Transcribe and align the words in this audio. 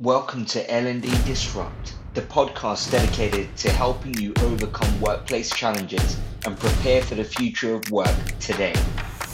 Welcome 0.00 0.44
to 0.44 0.72
L&D 0.72 1.08
Disrupt, 1.24 1.94
the 2.14 2.20
podcast 2.20 2.92
dedicated 2.92 3.56
to 3.56 3.72
helping 3.72 4.16
you 4.16 4.32
overcome 4.42 5.00
workplace 5.00 5.50
challenges 5.50 6.16
and 6.46 6.56
prepare 6.56 7.02
for 7.02 7.16
the 7.16 7.24
future 7.24 7.74
of 7.74 7.90
work 7.90 8.14
today. 8.38 8.74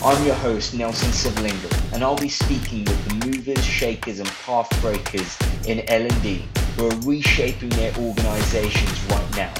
I'm 0.03 0.24
your 0.24 0.37
host, 0.37 0.72
Nelson 0.72 1.11
Sivalingam, 1.11 1.92
and 1.92 2.03
I'll 2.03 2.16
be 2.16 2.30
speaking 2.30 2.87
with 2.87 3.04
the 3.04 3.27
movers, 3.27 3.62
shakers, 3.62 4.21
and 4.21 4.29
path 4.46 4.71
breakers 4.80 5.37
in 5.66 5.87
L&D 5.90 6.46
who 6.78 6.87
are 6.87 7.01
reshaping 7.01 7.69
their 7.69 7.94
organizations 7.99 9.04
right 9.10 9.37
now. 9.37 9.53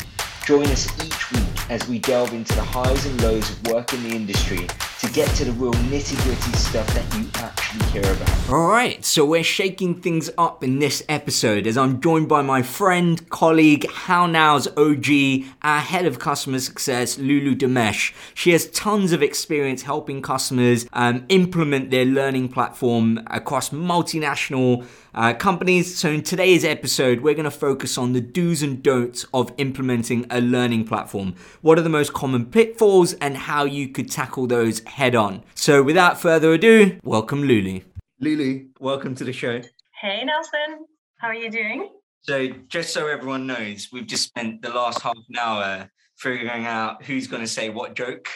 Join 0.47 0.69
us 0.69 0.89
each 1.05 1.33
week 1.33 1.71
as 1.71 1.87
we 1.87 1.99
delve 1.99 2.33
into 2.33 2.55
the 2.55 2.63
highs 2.63 3.05
and 3.05 3.21
lows 3.21 3.51
of 3.51 3.67
work 3.67 3.93
in 3.93 4.03
the 4.05 4.17
industry 4.17 4.67
to 5.01 5.11
get 5.13 5.29
to 5.37 5.45
the 5.45 5.53
real 5.53 5.73
nitty 5.73 6.23
gritty 6.25 6.53
stuff 6.53 6.87
that 6.95 7.19
you 7.19 7.29
actually 7.35 8.01
care 8.01 8.13
about. 8.13 8.51
Alright, 8.51 9.05
so 9.05 9.25
we're 9.25 9.43
shaking 9.43 10.01
things 10.01 10.31
up 10.37 10.63
in 10.63 10.79
this 10.79 11.03
episode 11.09 11.67
as 11.67 11.77
I'm 11.77 12.01
joined 12.01 12.29
by 12.29 12.43
my 12.43 12.63
friend, 12.63 13.29
colleague, 13.31 13.91
How 13.91 14.27
Now's 14.27 14.69
OG, 14.77 15.47
our 15.63 15.81
head 15.81 16.07
of 16.07 16.19
customer 16.19 16.59
success, 16.59 17.19
Lulu 17.19 17.55
Damesh. 17.55 18.15
She 18.35 18.53
has 18.53 18.67
tons 18.71 19.13
of 19.13 19.23
experience 19.23 19.83
helping 19.83 20.23
customers 20.23 20.87
um, 20.93 21.25
implement 21.29 21.91
their 21.91 22.05
learning 22.05 22.51
platform 22.51 23.21
across 23.29 23.71
multinational 23.71 24.87
uh, 25.15 25.33
companies. 25.35 25.97
So, 25.97 26.11
in 26.11 26.23
today's 26.23 26.65
episode, 26.65 27.21
we're 27.21 27.35
going 27.35 27.45
to 27.45 27.51
focus 27.51 27.97
on 27.97 28.13
the 28.13 28.21
do's 28.21 28.63
and 28.63 28.83
don'ts 28.83 29.25
of 29.33 29.53
implementing 29.59 30.27
a 30.31 30.41
learning 30.41 30.87
platform. 30.87 31.35
What 31.63 31.79
are 31.79 31.83
the 31.83 31.89
most 31.89 32.13
common 32.13 32.47
pitfalls 32.47 33.15
and 33.15 33.37
how 33.37 33.65
you 33.65 33.89
could 33.89 34.11
tackle 34.11 34.47
those 34.47 34.83
head 34.95 35.17
on. 35.17 35.43
So, 35.57 35.83
without 35.83 36.21
further 36.21 36.53
ado, 36.53 37.01
welcome 37.03 37.43
Lulu. 37.43 37.81
Lulu, 38.21 38.67
welcome 38.79 39.17
to 39.17 39.25
the 39.25 39.33
show. 39.33 39.61
Hey, 40.01 40.23
Nelson. 40.25 40.87
How 41.17 41.29
are 41.29 41.35
you 41.35 41.51
doing? 41.51 41.91
So, 42.23 42.49
just 42.69 42.95
so 42.95 43.09
everyone 43.09 43.45
knows, 43.45 43.89
we've 43.93 44.07
just 44.07 44.23
spent 44.23 44.63
the 44.63 44.71
last 44.71 45.03
half 45.03 45.17
an 45.17 45.37
hour 45.37 45.91
figuring 46.17 46.65
out 46.65 47.05
who's 47.05 47.27
going 47.27 47.43
to 47.43 47.49
say 47.49 47.71
what 47.71 47.97
joke 47.97 48.29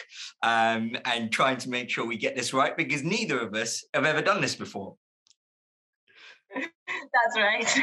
um, 0.43 0.97
and 1.05 1.31
trying 1.31 1.55
to 1.59 1.69
make 1.69 1.89
sure 1.89 2.05
we 2.05 2.17
get 2.17 2.35
this 2.35 2.53
right 2.53 2.75
because 2.75 3.03
neither 3.03 3.39
of 3.39 3.55
us 3.55 3.85
have 3.93 4.05
ever 4.05 4.21
done 4.21 4.41
this 4.41 4.55
before. 4.55 4.95
That's 6.55 7.37
right. 7.37 7.73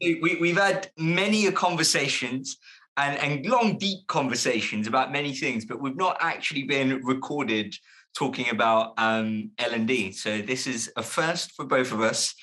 we, 0.00 0.38
we've 0.40 0.56
had 0.56 0.88
many 0.96 1.50
conversations 1.50 2.58
and, 2.96 3.18
and 3.18 3.46
long, 3.46 3.76
deep 3.76 4.06
conversations 4.06 4.86
about 4.86 5.10
many 5.10 5.34
things, 5.34 5.64
but 5.64 5.80
we've 5.80 5.96
not 5.96 6.16
actually 6.20 6.62
been 6.62 7.02
recorded 7.02 7.74
talking 8.14 8.50
about 8.50 8.94
um, 8.96 9.50
L&D. 9.58 10.12
So 10.12 10.40
this 10.40 10.66
is 10.66 10.90
a 10.96 11.02
first 11.02 11.52
for 11.52 11.64
both 11.64 11.92
of 11.92 12.00
us. 12.00 12.34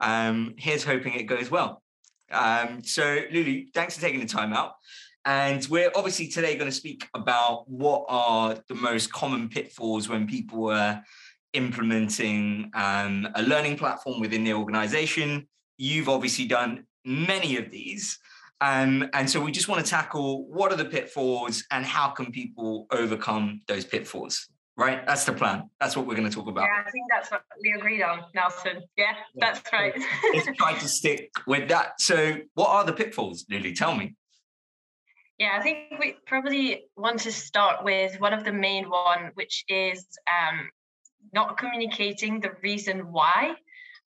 Um, 0.00 0.54
here's 0.58 0.84
hoping 0.84 1.14
it 1.14 1.24
goes 1.24 1.50
well. 1.50 1.82
Um, 2.30 2.82
so 2.82 3.20
Lulu, 3.32 3.66
thanks 3.74 3.96
for 3.96 4.00
taking 4.00 4.20
the 4.20 4.26
time 4.26 4.52
out. 4.52 4.72
And 5.24 5.66
we're 5.68 5.90
obviously 5.94 6.28
today 6.28 6.56
going 6.56 6.70
to 6.70 6.76
speak 6.76 7.06
about 7.14 7.68
what 7.68 8.06
are 8.08 8.56
the 8.68 8.74
most 8.74 9.12
common 9.12 9.48
pitfalls 9.48 10.08
when 10.08 10.26
people 10.26 10.70
are 10.70 11.02
implementing 11.52 12.70
um, 12.74 13.28
a 13.34 13.42
learning 13.42 13.76
platform 13.76 14.20
within 14.20 14.44
the 14.44 14.54
organization. 14.54 15.46
You've 15.76 16.08
obviously 16.08 16.46
done 16.46 16.86
many 17.04 17.56
of 17.56 17.70
these. 17.70 18.18
Um, 18.62 19.08
and 19.14 19.28
so 19.28 19.40
we 19.40 19.52
just 19.52 19.68
want 19.68 19.84
to 19.84 19.90
tackle 19.90 20.46
what 20.48 20.72
are 20.72 20.76
the 20.76 20.84
pitfalls 20.84 21.64
and 21.70 21.84
how 21.84 22.08
can 22.08 22.30
people 22.30 22.86
overcome 22.90 23.62
those 23.66 23.84
pitfalls, 23.84 24.48
right? 24.80 25.06
That's 25.06 25.24
the 25.24 25.32
plan. 25.32 25.68
That's 25.78 25.96
what 25.96 26.06
we're 26.06 26.16
going 26.16 26.28
to 26.28 26.34
talk 26.34 26.48
about. 26.48 26.62
Yeah, 26.62 26.82
I 26.86 26.90
think 26.90 27.04
that's 27.10 27.30
what 27.30 27.42
we 27.62 27.72
agreed 27.72 28.02
on, 28.02 28.22
Nelson. 28.34 28.82
Yeah, 28.96 29.12
yeah. 29.34 29.52
that's 29.52 29.60
right. 29.72 29.92
Let's 30.34 30.56
try 30.56 30.78
to 30.78 30.88
stick 30.88 31.30
with 31.46 31.68
that. 31.68 32.00
So, 32.00 32.38
what 32.54 32.70
are 32.70 32.84
the 32.84 32.94
pitfalls, 32.94 33.44
Lily? 33.50 33.74
Tell 33.74 33.94
me. 33.94 34.14
Yeah, 35.38 35.56
I 35.58 35.62
think 35.62 35.78
we 35.98 36.16
probably 36.26 36.84
want 36.96 37.20
to 37.20 37.32
start 37.32 37.84
with 37.84 38.18
one 38.20 38.32
of 38.32 38.44
the 38.44 38.52
main 38.52 38.88
one, 38.90 39.30
which 39.34 39.64
is 39.68 40.06
um, 40.28 40.70
not 41.32 41.58
communicating 41.58 42.40
the 42.40 42.52
reason 42.62 43.12
why 43.12 43.54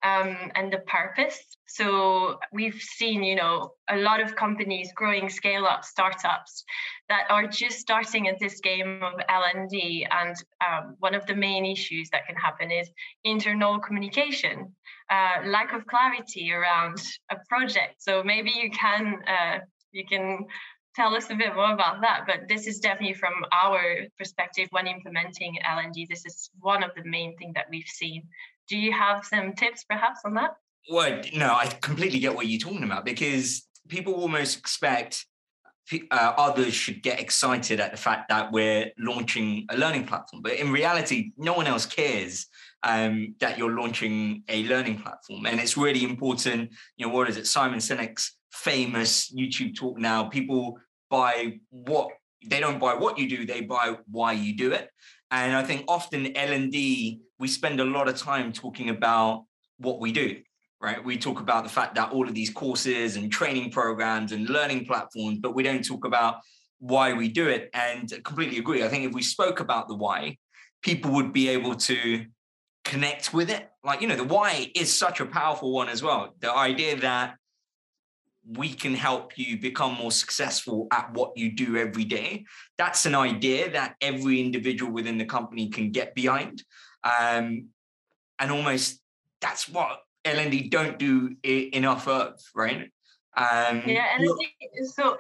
um, 0.05 0.37
and 0.55 0.73
the 0.73 0.79
purpose. 0.87 1.41
So 1.67 2.39
we've 2.53 2.81
seen, 2.81 3.25
you 3.25 3.35
know, 3.35 3.73
a 3.89 3.97
lot 3.97 4.21
of 4.21 4.37
companies 4.37 4.93
growing 4.95 5.31
scale 5.31 5.65
up 5.65 5.85
startups 5.85 6.65
that 7.09 7.25
are 7.31 7.47
just 7.47 7.79
starting 7.79 8.29
at 8.29 8.39
this 8.39 8.61
game 8.61 9.01
of 9.03 9.15
L&D. 9.29 10.07
And 10.11 10.37
um, 10.61 10.97
one 10.99 11.15
of 11.15 11.27
the 11.27 11.35
main 11.35 11.65
issues 11.65 12.11
that 12.11 12.27
can 12.27 12.37
happen 12.37 12.71
is 12.71 12.91
internal 13.25 13.81
communication, 13.81 14.75
uh, 15.11 15.47
lack 15.47 15.73
of 15.73 15.87
clarity 15.87 16.53
around 16.53 17.01
a 17.31 17.37
project. 17.49 17.95
So 17.99 18.23
maybe 18.23 18.51
you 18.51 18.71
can 18.71 19.23
uh, 19.27 19.59
you 19.93 20.05
can 20.07 20.47
tell 20.95 21.15
us 21.15 21.31
a 21.31 21.35
bit 21.35 21.55
more 21.57 21.73
about 21.73 22.01
that. 22.03 22.25
But 22.27 22.49
this 22.49 22.67
is 22.67 22.79
definitely 22.79 23.15
from 23.15 23.35
our 23.53 23.81
perspective 24.19 24.69
when 24.71 24.87
implementing 24.87 25.59
L&D. 25.69 26.07
This 26.09 26.25
is 26.25 26.51
one 26.61 26.83
of 26.85 26.91
the 26.95 27.05
main 27.05 27.37
things 27.37 27.55
that 27.55 27.67
we've 27.71 27.87
seen 27.87 28.29
do 28.69 28.77
you 28.77 28.93
have 28.93 29.25
some 29.25 29.53
tips 29.55 29.85
perhaps 29.85 30.21
on 30.25 30.35
that? 30.35 30.57
Well, 30.91 31.23
no, 31.35 31.55
I 31.55 31.67
completely 31.67 32.19
get 32.19 32.35
what 32.35 32.47
you're 32.47 32.61
talking 32.61 32.85
about 32.85 33.05
because 33.05 33.67
people 33.89 34.15
almost 34.15 34.59
expect 34.59 35.27
uh, 36.11 36.33
others 36.37 36.75
should 36.75 37.03
get 37.03 37.21
excited 37.21 37.79
at 37.79 37.91
the 37.91 37.97
fact 37.97 38.29
that 38.31 38.51
we're 38.53 38.91
launching 38.99 39.67
a 39.71 39.77
learning 39.77 40.07
platform. 40.07 40.43
But 40.43 40.55
in 40.55 40.73
reality, 40.73 41.33
no 41.37 41.53
one 41.55 41.67
else 41.67 41.85
cares 41.87 42.47
um, 42.83 43.35
that 43.41 43.59
you're 43.59 43.79
launching 43.79 44.43
a 44.49 44.65
learning 44.65 44.99
platform. 44.99 45.47
And 45.47 45.61
it's 45.61 45.77
really 45.77 46.05
important. 46.05 46.71
You 46.97 47.07
know, 47.07 47.13
what 47.13 47.29
is 47.29 47.37
it? 47.37 47.47
Simon 47.47 47.81
Sinek's 47.81 48.37
famous 48.51 49.31
YouTube 49.33 49.75
talk 49.77 49.99
now. 49.99 50.25
People 50.25 50.79
buy 51.11 51.59
what 51.71 52.09
they 52.47 52.61
don't 52.61 52.79
buy 52.79 52.95
what 52.95 53.19
you 53.19 53.29
do, 53.29 53.47
they 53.47 53.63
buy 53.63 53.97
why 54.11 54.33
you 54.33 54.57
do 54.57 54.73
it. 54.73 54.91
And 55.31 55.55
I 55.55 55.63
think 55.63 55.85
often 55.89 56.37
L&D 56.37 57.21
we 57.39 57.49
spend 57.49 57.81
a 57.81 57.85
lot 57.85 58.09
of 58.09 58.17
time 58.17 58.53
talking 58.53 58.91
about 58.91 59.45
what 59.79 60.01
we 60.01 60.13
do 60.13 60.41
right? 60.81 61.03
We 61.03 61.17
talk 61.17 61.41
about 61.41 61.65
the 61.65 61.71
fact 61.71 61.95
that 61.95 62.13
all 62.13 62.29
of 62.29 62.35
these 62.35 62.51
courses 62.51 63.17
and 63.17 63.33
training 63.33 63.71
programs 63.71 64.33
and 64.33 64.51
learning 64.51 64.85
platforms 64.85 65.39
but 65.39 65.55
we 65.55 65.63
don't 65.63 65.83
talk 65.83 66.05
about 66.05 66.41
why 66.79 67.15
we 67.15 67.29
do 67.29 67.49
it. 67.49 67.71
And 67.73 68.13
I 68.15 68.21
completely 68.21 68.59
agree. 68.59 68.85
I 68.85 68.89
think 68.89 69.05
if 69.05 69.13
we 69.15 69.23
spoke 69.23 69.61
about 69.61 69.89
the 69.89 69.95
why 69.95 70.37
people 70.83 71.13
would 71.13 71.33
be 71.33 71.49
able 71.49 71.75
to 71.75 72.27
connect 72.85 73.33
with 73.33 73.49
it. 73.51 73.69
Like 73.83 74.03
you 74.03 74.09
know 74.09 74.17
the 74.17 74.25
why 74.25 74.71
is 74.75 74.95
such 74.95 75.21
a 75.21 75.27
powerful 75.27 75.73
one 75.73 75.89
as 75.89 76.03
well. 76.03 76.35
The 76.41 76.53
idea 76.55 76.97
that 77.01 77.37
we 78.47 78.73
can 78.73 78.95
help 78.95 79.39
you 79.39 79.59
become 79.59 79.95
more 79.95 80.13
successful 80.13 80.87
at 80.93 81.13
what 81.15 81.33
you 81.37 81.53
do 81.53 81.77
every 81.77 82.05
day 82.05 82.45
that's 82.77 83.07
an 83.07 83.15
idea 83.15 83.71
that 83.71 83.95
every 84.01 84.41
individual 84.41 84.93
within 84.93 85.19
the 85.19 85.25
company 85.25 85.69
can 85.69 85.91
get 85.91 86.15
behind 86.15 86.63
um, 87.05 87.69
and 88.39 88.51
almost 88.51 89.01
that's 89.41 89.69
what 89.69 90.01
L&D 90.25 90.69
don't 90.69 90.99
do 90.99 91.37
enough 91.45 92.09
of, 92.09 92.41
right? 92.55 92.91
Um, 93.37 93.83
yeah, 93.87 94.17
and 94.17 94.89
so 94.89 95.17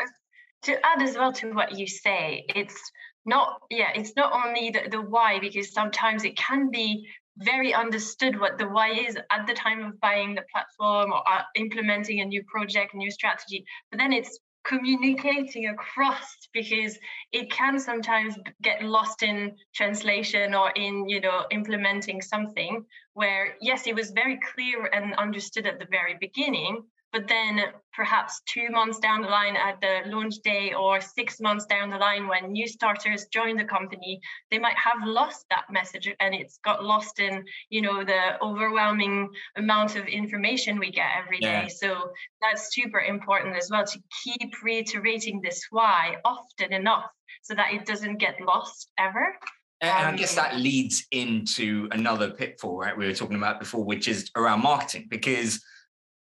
to 0.62 0.86
add 0.86 1.02
as 1.02 1.16
well 1.16 1.32
to 1.34 1.52
what 1.52 1.78
you 1.78 1.86
say, 1.86 2.46
it's 2.54 2.90
not 3.26 3.60
yeah, 3.70 3.90
it's 3.94 4.14
not 4.16 4.32
only 4.32 4.70
the, 4.70 4.88
the 4.90 5.00
why 5.00 5.38
because 5.40 5.72
sometimes 5.72 6.24
it 6.24 6.36
can 6.36 6.70
be 6.70 7.06
very 7.38 7.74
understood 7.74 8.38
what 8.38 8.58
the 8.58 8.68
why 8.68 8.92
is 8.92 9.16
at 9.30 9.46
the 9.46 9.54
time 9.54 9.84
of 9.84 10.00
buying 10.00 10.34
the 10.34 10.44
platform 10.52 11.12
or 11.12 11.22
uh, 11.28 11.42
implementing 11.56 12.20
a 12.20 12.24
new 12.24 12.42
project, 12.44 12.94
new 12.94 13.10
strategy. 13.10 13.64
But 13.90 13.98
then 13.98 14.12
it's 14.12 14.38
communicating 14.64 15.66
across 15.66 16.48
because 16.52 16.98
it 17.32 17.50
can 17.50 17.78
sometimes 17.78 18.34
get 18.62 18.82
lost 18.82 19.22
in 19.22 19.54
translation 19.74 20.54
or 20.54 20.70
in 20.70 21.06
you 21.08 21.20
know 21.20 21.44
implementing 21.50 22.22
something 22.22 22.82
where 23.12 23.56
yes 23.60 23.86
it 23.86 23.94
was 23.94 24.10
very 24.12 24.40
clear 24.54 24.86
and 24.86 25.14
understood 25.16 25.66
at 25.66 25.78
the 25.78 25.86
very 25.90 26.16
beginning 26.18 26.82
but 27.14 27.28
then 27.28 27.60
perhaps 27.94 28.42
two 28.44 28.68
months 28.70 28.98
down 28.98 29.22
the 29.22 29.28
line 29.28 29.54
at 29.56 29.80
the 29.80 30.00
launch 30.10 30.34
day 30.42 30.74
or 30.74 31.00
six 31.00 31.40
months 31.40 31.64
down 31.64 31.88
the 31.88 31.96
line 31.96 32.26
when 32.26 32.50
new 32.50 32.66
starters 32.66 33.26
join 33.32 33.56
the 33.56 33.64
company 33.64 34.20
they 34.50 34.58
might 34.58 34.76
have 34.76 35.06
lost 35.06 35.46
that 35.48 35.64
message 35.70 36.12
and 36.18 36.34
it's 36.34 36.58
got 36.64 36.84
lost 36.84 37.20
in 37.20 37.44
you 37.70 37.80
know 37.80 38.04
the 38.04 38.42
overwhelming 38.42 39.30
amount 39.56 39.94
of 39.94 40.06
information 40.06 40.78
we 40.78 40.90
get 40.90 41.06
every 41.16 41.38
day. 41.38 41.62
yeah. 41.62 41.68
so 41.68 42.10
that's 42.42 42.74
super 42.74 43.00
important 43.00 43.56
as 43.56 43.70
well 43.70 43.84
to 43.86 43.98
keep 44.24 44.52
reiterating 44.64 45.40
this 45.40 45.62
why 45.70 46.16
often 46.24 46.72
enough 46.72 47.08
so 47.42 47.54
that 47.54 47.72
it 47.72 47.86
doesn't 47.86 48.18
get 48.18 48.34
lost 48.40 48.90
ever 48.98 49.38
and 49.80 49.90
I 49.90 50.10
um, 50.10 50.16
guess 50.16 50.34
that 50.34 50.56
leads 50.56 51.04
into 51.10 51.88
another 51.90 52.30
pitfall, 52.30 52.78
right? 52.78 52.96
We 52.96 53.06
were 53.06 53.12
talking 53.12 53.36
about 53.36 53.58
before, 53.58 53.84
which 53.84 54.08
is 54.08 54.30
around 54.34 54.62
marketing, 54.62 55.08
because 55.10 55.62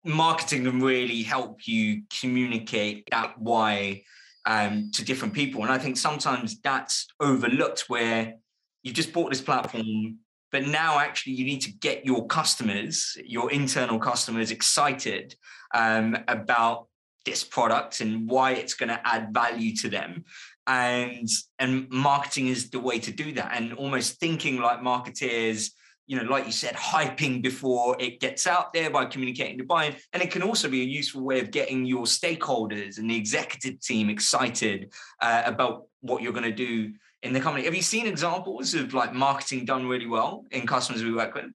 marketing 0.05 0.65
can 0.65 0.81
really 0.81 1.23
help 1.23 1.67
you 1.67 2.03
communicate 2.21 3.09
that 3.11 3.39
why 3.39 4.03
um, 4.47 4.91
to 4.95 5.05
different 5.05 5.35
people. 5.35 5.63
And 5.63 5.73
I 5.73 5.79
think 5.79 5.97
sometimes 5.97 6.61
that's 6.61 7.07
overlooked 7.21 7.85
where 7.89 8.35
you've 8.83 8.95
just 8.95 9.13
bought 9.13 9.31
this 9.31 9.43
platform, 9.43 10.19
but 10.51 10.67
now 10.67 10.99
actually 10.99 11.35
you 11.35 11.45
need 11.45 11.61
to 11.63 11.73
get 11.73 12.07
your 12.07 12.27
customers, 12.27 13.17
your 13.25 13.51
internal 13.53 13.99
customers, 13.99 14.51
excited 14.51 15.35
um, 15.75 16.17
about 16.29 16.87
this 17.27 17.45
product 17.45 18.01
and 18.01 18.29
why 18.29 18.53
it's 18.53 18.75
going 18.75 18.89
to 18.89 19.01
add 19.07 19.33
value 19.35 19.77
to 19.77 19.91
them 19.91 20.25
and 20.67 21.29
and 21.59 21.89
marketing 21.91 22.49
is 22.49 22.71
the 22.71 22.79
way 22.79 22.99
to 22.99 23.11
do 23.11 23.33
that 23.33 23.53
and 23.55 23.73
almost 23.75 24.21
thinking 24.21 24.61
like 24.61 24.81
marketeers 24.81 25.71
you 26.11 26.17
know 26.17 26.29
like 26.29 26.45
you 26.45 26.51
said 26.51 26.75
hyping 26.75 27.41
before 27.41 27.97
it 28.01 28.19
gets 28.19 28.45
out 28.49 28.73
there 28.73 28.91
by 28.91 29.05
communicating 29.05 29.57
to 29.57 29.63
buying 29.63 29.95
and 30.13 30.21
it 30.21 30.33
can 30.33 30.43
also 30.43 30.69
be 30.69 30.83
a 30.83 30.85
useful 30.85 31.23
way 31.23 31.39
of 31.39 31.53
getting 31.53 31.87
your 31.87 32.05
stakeholders 32.05 32.99
and 32.99 33.09
the 33.09 33.17
executive 33.17 33.81
team 33.81 34.11
excited 34.11 34.93
uh, 35.21 35.43
about 35.47 35.87
what 36.01 36.21
you're 36.21 36.33
going 36.33 36.43
to 36.43 36.51
do 36.51 36.93
in 37.23 37.33
the 37.33 37.41
company. 37.41 37.65
Have 37.65 37.77
you 37.77 37.83
seen 37.83 38.07
examples 38.07 38.75
of 38.75 38.93
like 38.93 39.13
marketing 39.13 39.65
done 39.65 39.87
really 39.87 40.07
well 40.07 40.45
in 40.51 40.67
customers 40.67 41.05
we 41.05 41.13
work 41.13 41.35
with? 41.35 41.47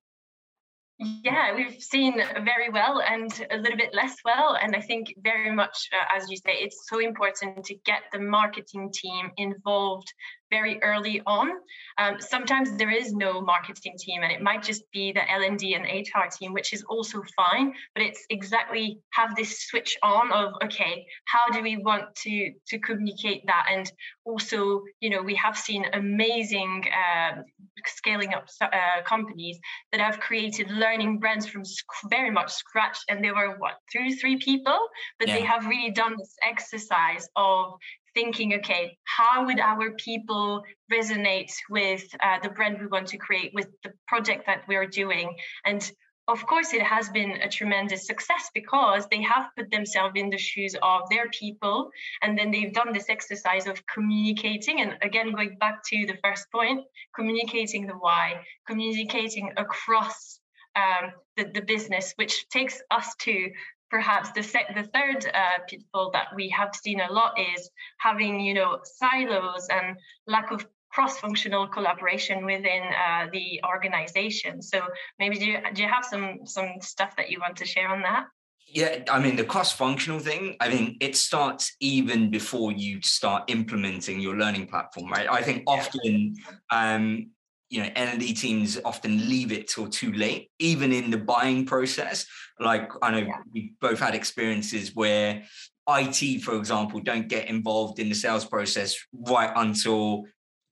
Yeah, 0.97 1.53
we've 1.53 1.83
seen 1.83 2.23
very 2.45 2.69
well 2.69 3.01
and 3.01 3.29
a 3.51 3.57
little 3.57 3.75
bit 3.75 3.93
less 3.93 4.15
well. 4.23 4.57
And 4.61 4.73
I 4.73 4.79
think 4.79 5.13
very 5.21 5.51
much, 5.51 5.89
uh, 5.91 6.15
as 6.15 6.29
you 6.29 6.37
say, 6.37 6.53
it's 6.53 6.87
so 6.87 6.99
important 6.99 7.65
to 7.65 7.75
get 7.83 8.03
the 8.13 8.19
marketing 8.19 8.93
team 8.93 9.31
involved 9.35 10.13
very 10.49 10.81
early 10.81 11.21
on. 11.25 11.49
Um, 11.97 12.19
sometimes 12.19 12.75
there 12.77 12.89
is 12.89 13.13
no 13.13 13.41
marketing 13.41 13.95
team, 13.97 14.23
and 14.23 14.31
it 14.31 14.41
might 14.41 14.63
just 14.63 14.83
be 14.91 15.11
the 15.11 15.29
L&D 15.31 15.73
and 15.73 15.85
HR 15.85 16.27
team, 16.31 16.53
which 16.53 16.73
is 16.73 16.83
also 16.83 17.23
fine. 17.35 17.73
But 17.93 18.03
it's 18.03 18.25
exactly 18.29 18.99
have 19.11 19.35
this 19.35 19.65
switch 19.67 19.97
on 20.03 20.31
of 20.31 20.53
okay, 20.63 21.05
how 21.25 21.49
do 21.49 21.61
we 21.61 21.77
want 21.77 22.15
to 22.23 22.51
to 22.67 22.79
communicate 22.79 23.45
that? 23.47 23.67
And 23.71 23.91
also, 24.25 24.83
you 24.99 25.09
know, 25.09 25.21
we 25.21 25.35
have 25.35 25.57
seen 25.57 25.85
amazing 25.93 26.85
uh, 26.91 27.41
scaling 27.85 28.33
up 28.33 28.47
uh, 28.61 29.01
companies 29.05 29.57
that 29.91 30.01
have 30.01 30.19
created 30.19 30.69
learning 30.71 31.19
brands 31.19 31.45
from 31.47 31.63
sc- 31.65 32.09
very 32.09 32.31
much 32.31 32.51
scratch, 32.51 32.97
and 33.09 33.23
they 33.23 33.31
were 33.31 33.55
what 33.57 33.75
two, 33.91 34.15
three 34.15 34.37
people, 34.37 34.79
but 35.19 35.27
yeah. 35.27 35.35
they 35.35 35.41
have 35.41 35.65
really 35.65 35.91
done 35.91 36.15
this 36.17 36.35
exercise 36.43 37.27
of 37.35 37.73
thinking, 38.15 38.55
okay, 38.55 38.97
how 39.03 39.45
would 39.45 39.59
our 39.59 39.91
people 39.91 40.63
resonate 40.91 41.51
with 41.69 42.03
uh, 42.23 42.39
the 42.41 42.49
brand 42.49 42.79
we 42.79 42.87
want 42.87 43.07
to 43.07 43.17
create, 43.17 43.51
with 43.53 43.67
the 43.83 43.91
project 44.07 44.45
that 44.47 44.63
we're 44.67 44.87
doing? 44.87 45.35
And 45.65 45.91
of 46.27 46.43
course, 46.47 46.73
it 46.73 46.81
has 46.81 47.07
been 47.09 47.33
a 47.43 47.49
tremendous 47.49 48.07
success 48.07 48.49
because 48.55 49.07
they 49.11 49.21
have 49.21 49.49
put 49.55 49.69
themselves 49.69 50.13
in 50.15 50.31
the 50.31 50.39
shoes 50.39 50.75
of 50.81 51.01
their 51.11 51.29
people. 51.29 51.91
And 52.23 52.35
then 52.37 52.49
they've 52.49 52.73
done 52.73 52.93
this 52.93 53.09
exercise 53.09 53.67
of 53.67 53.85
communicating. 53.85 54.81
And 54.81 54.97
again, 55.03 55.33
going 55.33 55.57
back 55.59 55.83
to 55.91 56.05
the 56.07 56.17
first 56.23 56.51
point, 56.51 56.83
communicating 57.13 57.85
the 57.85 57.93
why, 57.93 58.41
communicating 58.65 59.51
across 59.57 60.39
um, 60.75 61.11
the, 61.37 61.45
the 61.53 61.61
business, 61.61 62.13
which 62.15 62.49
takes 62.49 62.81
us 62.89 63.13
to 63.21 63.51
perhaps 63.95 64.29
the 64.31 64.43
sec- 64.43 64.75
the 64.75 64.87
third 64.95 65.19
uh, 65.33 65.57
pitfall 65.69 66.11
that 66.11 66.27
we 66.35 66.49
have 66.49 66.71
seen 66.83 66.99
a 66.99 67.09
lot 67.19 67.31
is 67.39 67.61
having 68.07 68.33
you 68.41 68.53
know 68.53 68.79
silos 68.99 69.67
and 69.77 69.97
lack 70.27 70.51
of 70.51 70.67
cross-functional 70.95 71.67
collaboration 71.67 72.45
within 72.45 72.83
uh, 73.05 73.27
the 73.31 73.61
organization. 73.73 74.61
So 74.61 74.79
maybe 75.19 75.35
do 75.37 75.45
you, 75.45 75.57
do 75.73 75.81
you 75.81 75.89
have 75.89 76.05
some 76.05 76.25
some 76.45 76.71
stuff 76.81 77.15
that 77.17 77.29
you 77.31 77.39
want 77.39 77.55
to 77.57 77.65
share 77.65 77.89
on 77.95 78.01
that? 78.01 78.25
Yeah 78.67 79.03
i 79.15 79.19
mean 79.23 79.35
the 79.41 79.47
cross-functional 79.53 80.19
thing 80.19 80.43
i 80.59 80.67
think 80.73 80.97
it 81.07 81.15
starts 81.15 81.63
even 81.79 82.31
before 82.31 82.71
you 82.71 82.93
start 83.17 83.41
implementing 83.47 84.19
your 84.19 84.35
learning 84.41 84.65
platform 84.71 85.07
right? 85.15 85.29
I 85.39 85.43
think 85.47 85.63
often 85.67 86.35
um, 86.71 87.29
you 87.75 87.83
know 87.83 87.89
L&D 87.95 88.33
teams 88.33 88.79
often 88.85 89.29
leave 89.29 89.51
it 89.51 89.67
till 89.67 89.87
too 89.89 90.13
late 90.13 90.49
even 90.59 90.93
in 90.93 91.11
the 91.11 91.17
buying 91.17 91.65
process 91.65 92.25
like 92.59 92.89
i 93.01 93.11
know 93.11 93.17
yeah. 93.17 93.41
we 93.53 93.73
both 93.81 93.99
had 93.99 94.15
experiences 94.15 94.95
where 94.95 95.43
it 95.87 96.41
for 96.41 96.55
example 96.55 97.01
don't 97.01 97.27
get 97.27 97.49
involved 97.49 97.99
in 97.99 98.07
the 98.07 98.15
sales 98.15 98.45
process 98.45 98.95
right 99.27 99.51
until 99.57 100.23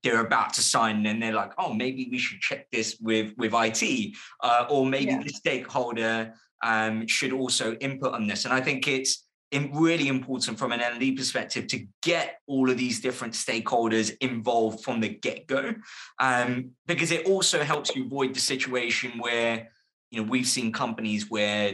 they're 0.02 0.26
about 0.26 0.54
to 0.54 0.62
sign 0.62 1.06
and 1.06 1.22
they're 1.22 1.34
like 1.34 1.52
oh 1.58 1.74
maybe 1.74 2.08
we 2.10 2.18
should 2.18 2.40
check 2.40 2.72
this 2.72 2.98
with 3.02 3.34
with 3.38 3.54
it 3.54 4.16
uh, 4.42 4.66
or 4.70 4.86
maybe 4.86 5.12
yeah. 5.12 5.24
the 5.24 5.30
stakeholder 5.30 6.34
um, 6.64 7.06
should 7.08 7.34
also 7.34 7.74
input 7.76 8.14
on 8.14 8.28
this 8.28 8.46
and 8.46 8.54
i 8.54 8.62
think 8.62 8.88
it's 8.88 9.26
really 9.74 10.08
important 10.08 10.58
from 10.58 10.72
an 10.72 10.82
L&D 10.82 11.14
perspective 11.14 11.68
to 11.68 11.86
get 12.02 12.40
all 12.48 12.70
of 12.70 12.78
these 12.78 13.02
different 13.02 13.34
stakeholders 13.34 14.12
involved 14.22 14.84
from 14.84 15.00
the 15.00 15.10
get-go 15.10 15.76
um, 16.20 16.72
because 16.86 17.12
it 17.12 17.28
also 17.28 17.64
helps 17.64 17.96
you 17.96 18.06
avoid 18.06 18.34
the 18.34 18.40
situation 18.40 19.12
where 19.20 19.70
you 20.12 20.22
know 20.22 20.30
we've 20.30 20.48
seen 20.48 20.72
companies 20.72 21.30
where 21.30 21.74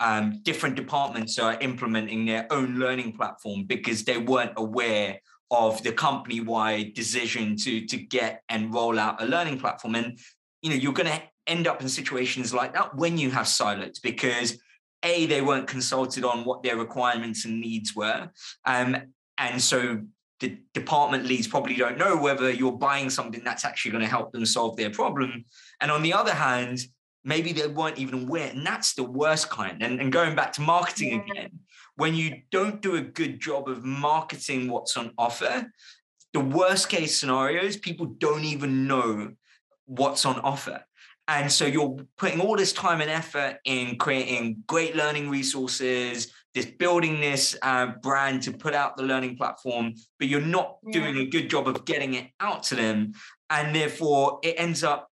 um, 0.00 0.40
different 0.42 0.76
departments 0.76 1.38
are 1.38 1.58
implementing 1.60 2.26
their 2.26 2.46
own 2.50 2.78
learning 2.78 3.12
platform 3.12 3.64
because 3.64 4.04
they 4.04 4.18
weren't 4.18 4.52
aware 4.56 5.20
of 5.50 5.82
the 5.82 5.92
company-wide 5.92 6.94
decision 6.94 7.56
to 7.56 7.86
to 7.86 7.96
get 7.96 8.42
and 8.48 8.74
roll 8.74 8.98
out 8.98 9.22
a 9.22 9.26
learning 9.26 9.58
platform. 9.58 9.94
And 9.94 10.18
you 10.62 10.70
know 10.70 10.76
you're 10.76 10.92
going 10.92 11.08
to 11.08 11.22
end 11.46 11.66
up 11.66 11.80
in 11.80 11.88
situations 11.88 12.52
like 12.52 12.74
that 12.74 12.96
when 12.96 13.16
you 13.18 13.30
have 13.30 13.46
silos 13.46 14.00
because 14.00 14.58
a 15.06 15.26
they 15.26 15.40
weren't 15.40 15.66
consulted 15.66 16.24
on 16.24 16.44
what 16.44 16.62
their 16.62 16.76
requirements 16.76 17.44
and 17.44 17.60
needs 17.60 17.94
were. 17.94 18.28
Um, 18.64 18.96
and 19.38 19.62
so 19.62 20.02
the 20.40 20.58
department 20.74 21.24
leads 21.24 21.48
probably 21.48 21.76
don't 21.76 21.96
know 21.96 22.16
whether 22.16 22.50
you're 22.50 22.72
buying 22.72 23.08
something 23.08 23.42
that's 23.42 23.64
actually 23.64 23.92
going 23.92 24.04
to 24.04 24.10
help 24.10 24.32
them 24.32 24.44
solve 24.44 24.76
their 24.76 24.90
problem. 24.90 25.44
And 25.80 25.90
on 25.90 26.02
the 26.02 26.12
other 26.12 26.34
hand 26.34 26.80
maybe 27.24 27.52
they 27.52 27.66
weren't 27.66 27.98
even 27.98 28.22
aware 28.22 28.50
and 28.50 28.64
that's 28.64 28.94
the 28.94 29.02
worst 29.02 29.50
kind. 29.50 29.82
And, 29.82 30.00
and 30.00 30.12
going 30.12 30.36
back 30.36 30.52
to 30.54 30.60
marketing 30.60 31.10
yeah. 31.10 31.32
again 31.32 31.50
when 31.96 32.14
you 32.14 32.42
don't 32.50 32.80
do 32.80 32.94
a 32.94 33.00
good 33.00 33.40
job 33.40 33.68
of 33.68 33.84
marketing 33.84 34.70
what's 34.70 34.96
on 34.96 35.12
offer 35.18 35.66
the 36.32 36.40
worst 36.40 36.88
case 36.88 37.18
scenario 37.18 37.62
is 37.62 37.76
people 37.76 38.06
don't 38.06 38.44
even 38.44 38.86
know 38.86 39.32
what's 39.86 40.24
on 40.26 40.38
offer 40.40 40.84
and 41.28 41.50
so 41.50 41.66
you're 41.66 41.96
putting 42.16 42.40
all 42.40 42.56
this 42.56 42.72
time 42.72 43.00
and 43.00 43.10
effort 43.10 43.58
in 43.64 43.96
creating 43.96 44.62
great 44.68 44.94
learning 44.94 45.28
resources, 45.28 46.32
this 46.54 46.66
building 46.66 47.20
this 47.20 47.56
uh, 47.62 47.88
brand 48.00 48.42
to 48.42 48.52
put 48.52 48.74
out 48.74 48.96
the 48.96 49.02
learning 49.02 49.36
platform, 49.36 49.94
but 50.18 50.28
you're 50.28 50.40
not 50.40 50.76
yeah. 50.84 51.00
doing 51.00 51.16
a 51.16 51.26
good 51.26 51.50
job 51.50 51.66
of 51.66 51.84
getting 51.84 52.14
it 52.14 52.28
out 52.38 52.62
to 52.64 52.76
them. 52.76 53.12
And 53.50 53.74
therefore, 53.74 54.38
it 54.44 54.54
ends 54.56 54.84
up 54.84 55.10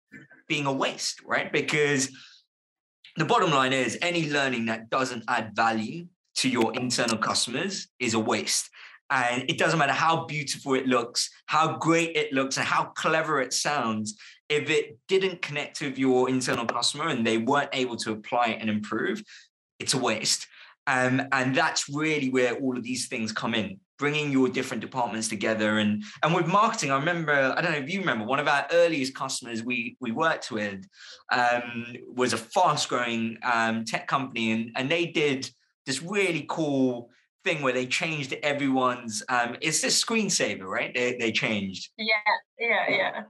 being 0.47 0.65
a 0.65 0.71
waste, 0.71 1.21
right? 1.25 1.51
Because 1.51 2.09
the 3.17 3.25
bottom 3.25 3.51
line 3.51 3.73
is 3.73 3.97
any 4.01 4.29
learning 4.29 4.67
that 4.67 4.89
doesn't 4.89 5.25
add 5.27 5.55
value 5.55 6.07
to 6.35 6.49
your 6.49 6.73
internal 6.75 7.17
customers 7.17 7.89
is 7.99 8.13
a 8.13 8.19
waste. 8.19 8.69
And 9.09 9.49
it 9.49 9.57
doesn't 9.57 9.79
matter 9.79 9.93
how 9.93 10.25
beautiful 10.25 10.73
it 10.75 10.85
looks, 10.85 11.29
how 11.47 11.77
great 11.77 12.15
it 12.15 12.31
looks, 12.31 12.57
and 12.57 12.65
how 12.65 12.85
clever 12.95 13.41
it 13.41 13.53
sounds 13.53 14.17
if 14.49 14.69
it 14.69 14.97
didn't 15.07 15.41
connect 15.41 15.81
with 15.81 15.97
your 15.97 16.29
internal 16.29 16.65
customer 16.65 17.09
and 17.09 17.25
they 17.25 17.37
weren't 17.37 17.69
able 17.73 17.97
to 17.97 18.11
apply 18.11 18.47
it 18.47 18.61
and 18.61 18.69
improve, 18.69 19.21
it's 19.79 19.93
a 19.93 19.97
waste. 19.97 20.47
Um, 20.87 21.21
and 21.33 21.53
that's 21.53 21.89
really 21.89 22.29
where 22.29 22.55
all 22.55 22.77
of 22.77 22.83
these 22.83 23.07
things 23.07 23.33
come 23.33 23.53
in, 23.53 23.79
bringing 23.99 24.31
your 24.31 24.47
different 24.47 24.79
departments 24.79 25.27
together. 25.27 25.79
And 25.79 26.03
and 26.23 26.33
with 26.33 26.47
marketing, 26.47 26.91
I 26.91 26.97
remember, 26.97 27.33
I 27.33 27.61
don't 27.61 27.73
know 27.73 27.77
if 27.77 27.91
you 27.91 27.99
remember, 27.99 28.25
one 28.25 28.39
of 28.39 28.47
our 28.47 28.65
earliest 28.71 29.13
customers 29.13 29.63
we 29.63 29.97
we 29.99 30.11
worked 30.11 30.49
with 30.49 30.87
um, 31.31 31.87
was 32.15 32.31
a 32.31 32.37
fast 32.37 32.87
growing 32.87 33.37
um, 33.43 33.83
tech 33.83 34.07
company, 34.07 34.51
and 34.51 34.71
and 34.77 34.89
they 34.89 35.07
did 35.07 35.49
this 35.85 36.01
really 36.01 36.45
cool 36.47 37.09
thing 37.43 37.61
where 37.61 37.73
they 37.73 37.85
changed 37.85 38.33
everyone's. 38.41 39.23
Um, 39.27 39.57
it's 39.61 39.81
this 39.81 40.01
screensaver, 40.01 40.63
right? 40.63 40.93
They 40.93 41.17
they 41.17 41.33
changed. 41.33 41.89
Yeah, 41.97 42.05
yeah, 42.57 42.89
yeah. 42.89 43.21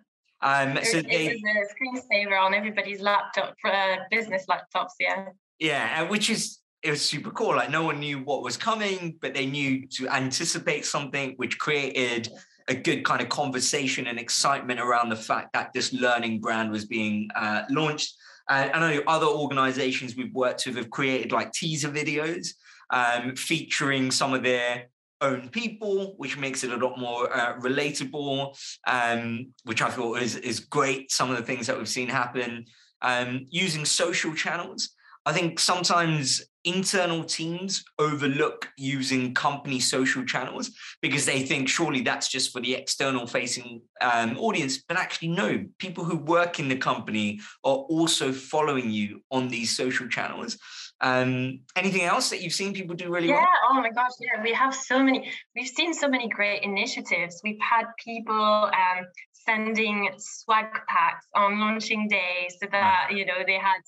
Um, 0.42 0.78
so 0.84 1.02
they, 1.02 1.30
a 1.30 1.36
screensaver 1.36 2.40
on 2.40 2.54
everybody's 2.54 3.02
laptop, 3.02 3.56
uh, 3.66 3.96
business 4.12 4.46
laptops, 4.48 4.92
yeah. 5.00 5.30
Yeah, 5.60 6.04
which 6.04 6.30
is 6.30 6.60
it 6.84 6.92
was 6.92 7.04
super 7.04 7.32
cool. 7.32 7.56
Like 7.56 7.72
no 7.72 7.84
one 7.84 8.00
knew 8.00 8.20
what 8.20 8.44
was 8.44 8.56
coming, 8.56 9.18
but 9.22 9.34
they 9.34 9.46
knew 9.46 9.88
to 9.88 10.08
anticipate 10.10 10.86
something, 10.86 11.34
which 11.38 11.58
created 11.58 12.30
a 12.68 12.76
good 12.76 13.04
kind 13.04 13.22
of 13.22 13.30
conversation 13.30 14.08
and 14.08 14.20
excitement 14.20 14.80
around 14.80 15.10
the 15.10 15.16
fact 15.16 15.54
that 15.54 15.74
this 15.74 15.94
learning 15.94 16.40
brand 16.40 16.72
was 16.72 16.86
being 16.86 17.30
uh, 17.36 17.64
launched. 17.70 18.16
Uh, 18.50 18.70
I 18.74 18.80
know 18.80 19.02
other 19.08 19.26
organizations 19.26 20.16
we've 20.16 20.34
worked 20.34 20.66
with 20.66 20.76
have 20.76 20.90
created 20.90 21.32
like 21.32 21.52
teaser 21.52 21.90
videos 21.90 22.50
um, 22.90 23.36
featuring 23.36 24.12
some 24.12 24.34
of 24.34 24.44
their 24.44 24.88
own 25.22 25.50
people, 25.50 26.14
which 26.18 26.38
makes 26.38 26.64
it 26.64 26.72
a 26.72 26.78
lot 26.78 26.98
more 26.98 27.36
uh, 27.36 27.58
relatable, 27.60 28.58
um, 28.86 29.54
which 29.64 29.82
I 29.82 29.90
thought 29.90 30.22
is, 30.22 30.36
is 30.36 30.60
great. 30.60 31.12
Some 31.12 31.32
of 31.32 31.38
the 31.38 31.44
things 31.44 31.68
that 31.68 31.78
we've 31.78 31.88
seen 31.88 32.10
happen 32.10 32.66
um, 33.02 33.46
using 33.50 33.86
social 33.86 34.34
channels. 34.34 34.90
I 35.26 35.34
think 35.34 35.60
sometimes 35.60 36.42
internal 36.68 37.24
teams 37.24 37.84
overlook 37.98 38.70
using 38.78 39.34
company 39.34 39.80
social 39.80 40.26
channels 40.26 40.72
because 41.02 41.26
they 41.26 41.42
think 41.42 41.70
surely 41.70 42.02
that's 42.02 42.28
just 42.28 42.52
for 42.52 42.60
the 42.60 42.76
external 42.76 43.26
facing 43.26 43.82
um, 44.02 44.38
audience. 44.38 44.78
But 44.78 44.98
actually, 44.98 45.30
no, 45.30 45.66
people 45.80 46.04
who 46.04 46.18
work 46.18 46.60
in 46.60 46.68
the 46.68 46.76
company 46.76 47.40
are 47.64 47.76
also 47.76 48.34
following 48.34 48.92
you 48.92 49.24
on 49.32 49.48
these 49.48 49.76
social 49.76 50.08
channels. 50.08 50.58
Um, 51.00 51.62
anything 51.76 52.04
else 52.04 52.32
that 52.32 52.42
you've 52.42 52.54
seen 52.54 52.74
people 52.74 52.96
do 52.96 53.10
really 53.14 53.28
yeah, 53.28 53.36
well? 53.36 53.42
Yeah. 53.42 53.70
Oh 53.70 53.74
my 53.76 53.90
gosh. 53.92 54.12
Yeah. 54.20 54.44
We 54.44 54.54
have 54.54 54.74
so 54.74 55.02
many, 55.02 55.32
we've 55.56 55.68
seen 55.68 55.94
so 55.94 56.08
many 56.08 56.28
great 56.28 56.64
initiatives. 56.64 57.40
We've 57.44 57.62
had 57.62 57.86
people 58.04 58.36
um, 58.36 59.06
sending 59.48 60.10
swag 60.18 60.68
packs 60.88 61.26
on 61.34 61.60
launching 61.60 62.08
day 62.08 62.50
so 62.60 62.68
that 62.72 63.10
you 63.12 63.26
know 63.26 63.40
they 63.46 63.60
had 63.70 63.82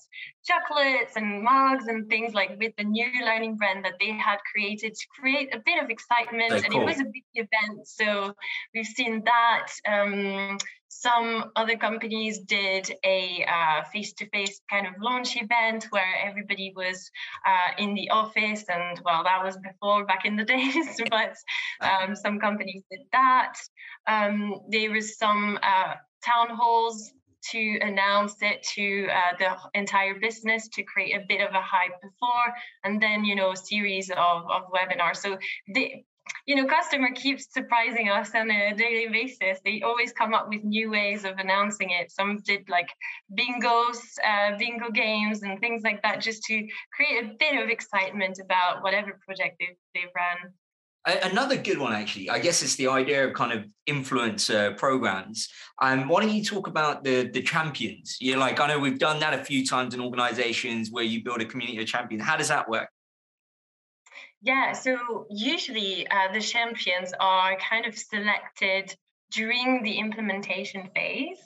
chocolates 0.44 1.16
and 1.16 1.42
mugs 1.42 1.86
and 1.86 2.08
things 2.08 2.32
like 2.32 2.56
with 2.58 2.72
the 2.78 2.84
new 2.84 3.10
learning 3.24 3.56
brand 3.56 3.84
that 3.84 3.94
they 4.00 4.12
had 4.12 4.38
created 4.52 4.94
to 4.94 5.06
create 5.18 5.54
a 5.54 5.60
bit 5.64 5.82
of 5.82 5.90
excitement. 5.90 6.52
And 6.64 6.74
it 6.74 6.84
was 6.84 6.98
a 7.00 7.04
big 7.04 7.26
event 7.34 7.86
so 7.86 8.34
we've 8.74 8.86
seen 8.86 9.22
that 9.24 9.68
um, 9.86 10.58
some 10.92 11.52
other 11.54 11.76
companies 11.76 12.40
did 12.40 12.90
a 13.04 13.46
uh, 13.48 13.84
face-to-face 13.92 14.60
kind 14.68 14.88
of 14.88 14.94
launch 15.00 15.36
event 15.40 15.86
where 15.90 16.14
everybody 16.26 16.72
was 16.74 17.08
uh, 17.46 17.80
in 17.82 17.94
the 17.94 18.10
office 18.10 18.64
and 18.68 19.00
well 19.04 19.22
that 19.22 19.42
was 19.44 19.56
before 19.58 20.04
back 20.04 20.24
in 20.24 20.34
the 20.34 20.44
days 20.56 21.00
but 21.08 21.36
um, 21.80 22.16
some 22.24 22.40
companies 22.40 22.82
did 22.90 23.00
that. 23.12 23.54
Um, 24.08 24.56
there 24.68 24.90
was 24.90 25.16
some 25.16 25.60
uh, 25.62 25.94
town 26.24 26.56
halls 26.56 27.12
to 27.52 27.78
announce 27.80 28.34
it 28.42 28.62
to 28.74 29.06
uh, 29.08 29.36
the 29.38 29.78
entire 29.78 30.18
business 30.18 30.68
to 30.68 30.82
create 30.82 31.16
a 31.16 31.24
bit 31.26 31.40
of 31.40 31.54
a 31.54 31.62
hype 31.62 32.00
before 32.02 32.54
and 32.84 33.00
then 33.00 33.24
you 33.24 33.34
know 33.34 33.52
a 33.52 33.56
series 33.56 34.10
of, 34.10 34.42
of 34.50 34.62
webinars. 34.74 35.16
So 35.18 35.38
they 35.72 36.04
you 36.46 36.56
know, 36.56 36.66
customer 36.66 37.10
keeps 37.14 37.52
surprising 37.52 38.08
us 38.08 38.34
on 38.34 38.50
a 38.50 38.74
daily 38.74 39.08
basis. 39.08 39.58
They 39.64 39.82
always 39.82 40.12
come 40.12 40.34
up 40.34 40.48
with 40.48 40.64
new 40.64 40.90
ways 40.90 41.24
of 41.24 41.38
announcing 41.38 41.90
it. 41.90 42.10
Some 42.10 42.38
did 42.44 42.68
like 42.68 42.90
bingos, 43.38 43.98
uh, 44.26 44.56
bingo 44.58 44.90
games, 44.90 45.42
and 45.42 45.60
things 45.60 45.82
like 45.82 46.02
that, 46.02 46.20
just 46.20 46.42
to 46.44 46.66
create 46.94 47.24
a 47.24 47.32
bit 47.38 47.62
of 47.62 47.68
excitement 47.68 48.40
about 48.42 48.82
whatever 48.82 49.18
project 49.24 49.56
they've, 49.60 49.76
they've 49.94 50.10
run. 50.14 50.52
Another 51.06 51.56
good 51.56 51.78
one, 51.78 51.94
actually, 51.94 52.28
I 52.28 52.38
guess 52.40 52.62
it's 52.62 52.76
the 52.76 52.88
idea 52.88 53.26
of 53.26 53.32
kind 53.32 53.52
of 53.52 53.64
influencer 53.88 54.76
programs. 54.76 55.48
Um, 55.80 56.08
why 56.08 56.20
don't 56.20 56.30
you 56.30 56.44
talk 56.44 56.66
about 56.66 57.04
the 57.04 57.30
the 57.32 57.40
champions? 57.40 58.18
You 58.20 58.36
like, 58.36 58.60
I 58.60 58.66
know 58.66 58.78
we've 58.78 58.98
done 58.98 59.18
that 59.20 59.32
a 59.32 59.42
few 59.42 59.64
times 59.64 59.94
in 59.94 60.00
organizations 60.02 60.90
where 60.90 61.02
you 61.02 61.24
build 61.24 61.40
a 61.40 61.46
community 61.46 61.80
of 61.80 61.86
champions. 61.86 62.22
How 62.22 62.36
does 62.36 62.48
that 62.48 62.68
work? 62.68 62.90
Yeah, 64.42 64.72
so 64.72 65.26
usually 65.28 66.08
uh, 66.08 66.32
the 66.32 66.40
champions 66.40 67.12
are 67.20 67.56
kind 67.58 67.84
of 67.84 67.96
selected 67.96 68.94
during 69.32 69.82
the 69.82 69.98
implementation 69.98 70.88
phase. 70.94 71.38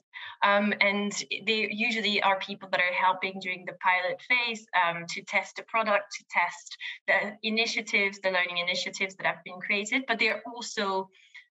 Um, 0.42 0.74
and 0.80 1.12
they 1.46 1.68
usually 1.70 2.22
are 2.22 2.38
people 2.38 2.68
that 2.70 2.80
are 2.80 2.92
helping 2.92 3.40
during 3.40 3.64
the 3.64 3.74
pilot 3.82 4.20
phase 4.28 4.66
um, 4.74 5.06
to 5.08 5.22
test 5.22 5.56
the 5.56 5.62
product, 5.64 6.04
to 6.18 6.24
test 6.30 6.76
the 7.08 7.48
initiatives, 7.48 8.20
the 8.22 8.30
learning 8.30 8.58
initiatives 8.58 9.16
that 9.16 9.26
have 9.26 9.42
been 9.44 9.58
created. 9.60 10.04
But 10.06 10.18
they're 10.18 10.42
also, 10.46 11.08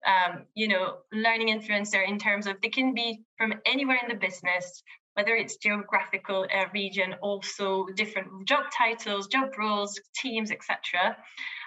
um, 0.06 0.46
you 0.56 0.68
know, 0.68 0.98
learning 1.14 1.48
influencer 1.48 2.06
in 2.08 2.18
terms 2.20 2.48
of 2.48 2.58
they 2.62 2.70
can 2.70 2.94
be 2.94 3.22
from 3.38 3.54
anywhere 3.66 4.00
in 4.02 4.10
the 4.10 4.16
business, 4.16 4.84
whether 5.16 5.36
it's 5.36 5.58
geographical 5.58 6.46
uh, 6.54 6.66
region, 6.74 7.16
also 7.22 7.86
different 7.96 8.48
job 8.48 8.66
titles, 8.76 9.28
job 9.28 9.50
roles, 9.58 10.00
teams, 10.16 10.52
etc. 10.52 11.18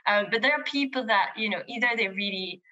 Uh, 0.07 0.25
but 0.31 0.43
there 0.43 0.53
are 0.53 0.65
people 0.65 1.07
that 1.07 1.33
you 1.37 1.51
know 1.51 1.63
either 1.69 1.89
they 1.97 2.09
really 2.09 2.63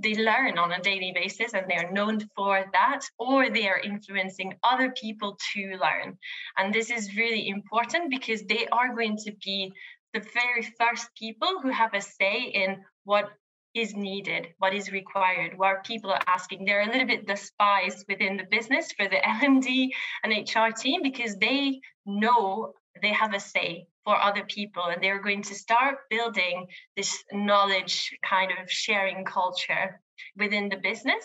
they 0.00 0.14
learn 0.16 0.58
on 0.58 0.72
a 0.72 0.80
daily 0.80 1.12
basis 1.14 1.54
and 1.54 1.66
they're 1.68 1.92
known 1.92 2.20
for 2.34 2.64
that 2.72 3.00
or 3.18 3.50
they 3.50 3.68
are 3.68 3.78
influencing 3.78 4.52
other 4.64 4.90
people 5.00 5.38
to 5.52 5.78
learn 5.80 6.18
and 6.58 6.74
this 6.74 6.90
is 6.90 7.16
really 7.16 7.48
important 7.48 8.10
because 8.10 8.42
they 8.42 8.66
are 8.72 8.94
going 8.94 9.16
to 9.16 9.32
be 9.44 9.72
the 10.12 10.20
very 10.34 10.62
first 10.78 11.08
people 11.16 11.60
who 11.62 11.70
have 11.70 11.94
a 11.94 12.00
say 12.00 12.50
in 12.52 12.78
what 13.04 13.30
is 13.74 13.94
needed, 13.94 14.48
what 14.58 14.74
is 14.74 14.90
required, 14.90 15.56
what 15.56 15.84
people 15.84 16.10
are 16.10 16.22
asking. 16.26 16.64
They're 16.64 16.82
a 16.82 16.90
little 16.90 17.06
bit 17.06 17.26
the 17.26 17.36
spies 17.36 18.04
within 18.08 18.36
the 18.36 18.46
business 18.50 18.92
for 18.92 19.08
the 19.08 19.26
L&D 19.42 19.94
and 20.24 20.32
HR 20.32 20.74
team 20.76 21.02
because 21.02 21.36
they 21.36 21.80
know 22.04 22.72
they 23.00 23.12
have 23.12 23.34
a 23.34 23.40
say 23.40 23.86
for 24.04 24.20
other 24.20 24.44
people 24.44 24.84
and 24.86 25.02
they're 25.02 25.22
going 25.22 25.42
to 25.42 25.54
start 25.54 25.98
building 26.08 26.66
this 26.96 27.22
knowledge 27.32 28.10
kind 28.28 28.50
of 28.50 28.70
sharing 28.70 29.24
culture 29.24 30.00
within 30.36 30.68
the 30.68 30.76
business. 30.76 31.24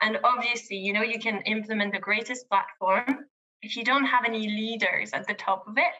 And 0.00 0.18
obviously, 0.24 0.76
you 0.76 0.92
know, 0.92 1.02
you 1.02 1.18
can 1.18 1.42
implement 1.42 1.92
the 1.92 2.00
greatest 2.00 2.48
platform. 2.48 3.26
If 3.60 3.76
you 3.76 3.84
don't 3.84 4.06
have 4.06 4.24
any 4.24 4.48
leaders 4.48 5.10
at 5.12 5.26
the 5.26 5.34
top 5.34 5.66
of 5.68 5.76
it, 5.76 5.92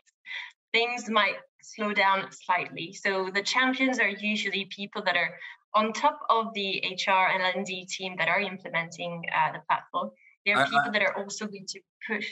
things 0.73 1.09
might 1.09 1.37
slow 1.63 1.93
down 1.93 2.27
slightly. 2.33 2.93
So 2.93 3.31
the 3.33 3.43
champions 3.43 4.01
are 4.01 4.09
usually 4.09 4.67
people 4.71 5.03
that 5.05 5.17
are 5.17 5.37
on 5.75 5.93
top 5.93 6.21
of 6.29 6.52
the 6.55 6.83
HR 6.85 7.31
and 7.33 7.43
L&D 7.57 7.87
team 7.87 8.17
that 8.19 8.29
are 8.29 8.41
implementing 8.41 9.25
uh, 9.35 9.52
the 9.52 9.61
platform, 9.69 10.11
there 10.45 10.57
are 10.57 10.67
people 10.67 10.93
that 10.93 11.02
are 11.02 11.17
also 11.17 11.47
going 11.47 11.67
to 11.69 11.81
push. 12.07 12.26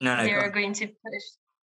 No, 0.00 0.16
no, 0.16 0.24
they're 0.24 0.50
going 0.50 0.72
to 0.74 0.86
push. 0.86 1.24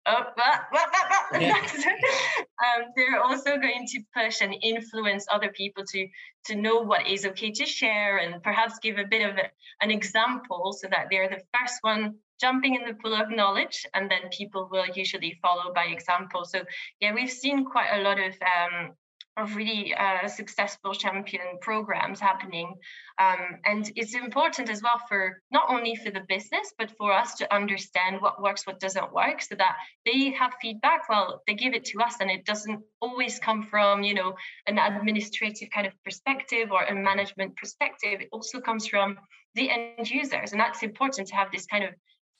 Oh, 0.05 0.21
ah, 0.37 0.67
ah, 0.73 0.89
ah, 0.93 1.37
yeah. 1.39 1.55
um, 1.55 2.91
they're 2.95 3.21
also 3.21 3.57
going 3.57 3.87
to 3.87 4.01
push 4.13 4.41
and 4.41 4.53
influence 4.61 5.25
other 5.31 5.49
people 5.49 5.85
to 5.85 6.07
to 6.45 6.55
know 6.55 6.79
what 6.81 7.07
is 7.07 7.25
okay 7.25 7.51
to 7.51 7.65
share 7.65 8.17
and 8.17 8.43
perhaps 8.43 8.79
give 8.79 8.97
a 8.97 9.05
bit 9.05 9.29
of 9.29 9.37
a, 9.37 9.49
an 9.79 9.91
example 9.91 10.73
so 10.73 10.89
that 10.89 11.07
they're 11.09 11.29
the 11.29 11.41
first 11.57 11.75
one 11.81 12.15
jumping 12.41 12.75
in 12.75 12.85
the 12.85 12.95
pool 12.95 13.13
of 13.13 13.29
knowledge 13.29 13.85
and 13.93 14.11
then 14.11 14.27
people 14.29 14.67
will 14.69 14.85
usually 14.93 15.39
follow 15.41 15.71
by 15.73 15.85
example 15.85 16.43
so 16.43 16.59
yeah 16.99 17.13
we've 17.13 17.31
seen 17.31 17.63
quite 17.63 17.87
a 17.93 18.01
lot 18.01 18.19
of 18.19 18.33
um, 18.41 18.91
of 19.35 19.55
really 19.55 19.93
uh, 19.93 20.27
successful 20.27 20.93
champion 20.93 21.57
programs 21.61 22.19
happening. 22.19 22.75
Um, 23.17 23.59
and 23.65 23.91
it's 23.95 24.13
important 24.13 24.69
as 24.69 24.81
well 24.81 24.99
for 25.07 25.41
not 25.51 25.65
only 25.69 25.95
for 25.95 26.11
the 26.11 26.21
business 26.27 26.73
but 26.77 26.91
for 26.97 27.11
us 27.11 27.35
to 27.35 27.53
understand 27.53 28.21
what 28.21 28.41
works 28.41 28.65
what 28.67 28.79
doesn't 28.79 29.13
work 29.13 29.41
so 29.41 29.55
that 29.55 29.75
they 30.05 30.31
have 30.31 30.53
feedback. 30.61 31.09
Well 31.09 31.41
they 31.47 31.55
give 31.55 31.73
it 31.73 31.85
to 31.85 32.01
us 32.01 32.15
and 32.19 32.29
it 32.29 32.45
doesn't 32.45 32.81
always 33.01 33.39
come 33.39 33.63
from 33.63 34.03
you 34.03 34.13
know 34.13 34.35
an 34.67 34.77
administrative 34.77 35.69
kind 35.71 35.87
of 35.87 35.93
perspective 36.03 36.71
or 36.71 36.83
a 36.83 36.93
management 36.93 37.55
perspective. 37.57 38.21
It 38.21 38.29
also 38.31 38.59
comes 38.59 38.87
from 38.87 39.17
the 39.55 39.69
end 39.69 40.09
users 40.09 40.51
and 40.51 40.59
that's 40.59 40.83
important 40.83 41.27
to 41.29 41.35
have 41.35 41.51
this 41.51 41.65
kind 41.65 41.83
of 41.83 41.91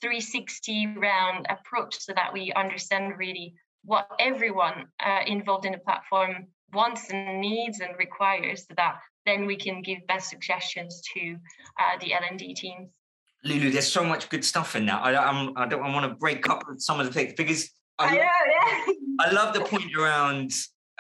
360 0.02 0.98
round 0.98 1.48
approach 1.50 1.98
so 2.00 2.14
that 2.14 2.34
we 2.34 2.52
understand 2.54 3.14
really 3.18 3.56
what 3.86 4.08
everyone 4.20 4.86
uh, 5.04 5.20
involved 5.28 5.66
in 5.66 5.72
the 5.72 5.78
platform 5.78 6.48
wants 6.74 7.10
and 7.12 7.42
needs 7.42 7.80
and 7.80 7.94
requires 7.98 8.66
that 8.78 8.96
then 9.26 9.46
we 9.46 9.56
can 9.56 9.82
give 9.82 10.06
best 10.08 10.30
suggestions 10.30 11.02
to 11.14 11.38
uh, 11.80 11.98
the 12.02 12.14
L&D 12.14 12.54
teams. 12.56 12.90
Lulu, 13.46 13.72
there's 13.72 13.92
so 13.92 14.04
much 14.04 14.30
good 14.30 14.44
stuff 14.44 14.76
in 14.76 14.86
that. 14.86 15.02
I, 15.04 15.16
I'm, 15.16 15.58
I 15.58 15.66
don't 15.68 15.84
I 15.84 15.94
want 15.94 16.10
to 16.10 16.16
break 16.16 16.50
up 16.50 16.64
some 16.78 17.00
of 17.00 17.06
the 17.06 17.12
things 17.12 17.34
because 17.36 17.70
I, 18.00 18.08
I 18.08 18.16
know, 18.16 18.18
yeah. 18.18 18.94
I 19.20 19.32
love 19.32 19.54
the 19.54 19.62
point 19.62 19.96
around, 19.98 20.52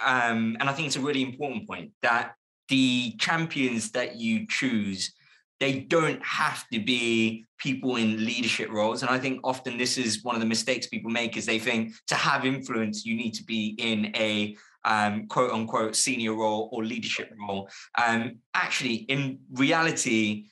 um, 0.03 0.57
and 0.59 0.69
I 0.69 0.73
think 0.73 0.87
it's 0.87 0.95
a 0.95 1.01
really 1.01 1.21
important 1.21 1.67
point 1.67 1.91
that 2.01 2.33
the 2.69 3.15
champions 3.19 3.91
that 3.91 4.15
you 4.15 4.47
choose 4.47 5.13
they 5.59 5.79
don't 5.79 6.21
have 6.25 6.67
to 6.73 6.79
be 6.79 7.45
people 7.57 7.95
in 7.97 8.25
leadership 8.25 8.69
roles 8.69 9.01
and 9.01 9.11
i 9.11 9.19
think 9.19 9.39
often 9.43 9.77
this 9.77 9.97
is 9.97 10.23
one 10.23 10.35
of 10.35 10.41
the 10.41 10.47
mistakes 10.47 10.87
people 10.87 11.11
make 11.11 11.37
is 11.37 11.45
they 11.45 11.59
think 11.59 11.93
to 12.07 12.15
have 12.15 12.45
influence 12.45 13.05
you 13.05 13.15
need 13.15 13.31
to 13.31 13.43
be 13.43 13.75
in 13.77 14.11
a 14.15 14.55
um, 14.85 15.27
quote 15.27 15.51
unquote 15.51 15.95
senior 15.95 16.33
role 16.33 16.69
or 16.71 16.83
leadership 16.83 17.31
role. 17.47 17.69
Um, 17.97 18.39
actually, 18.53 18.95
in 18.95 19.39
reality, 19.51 20.45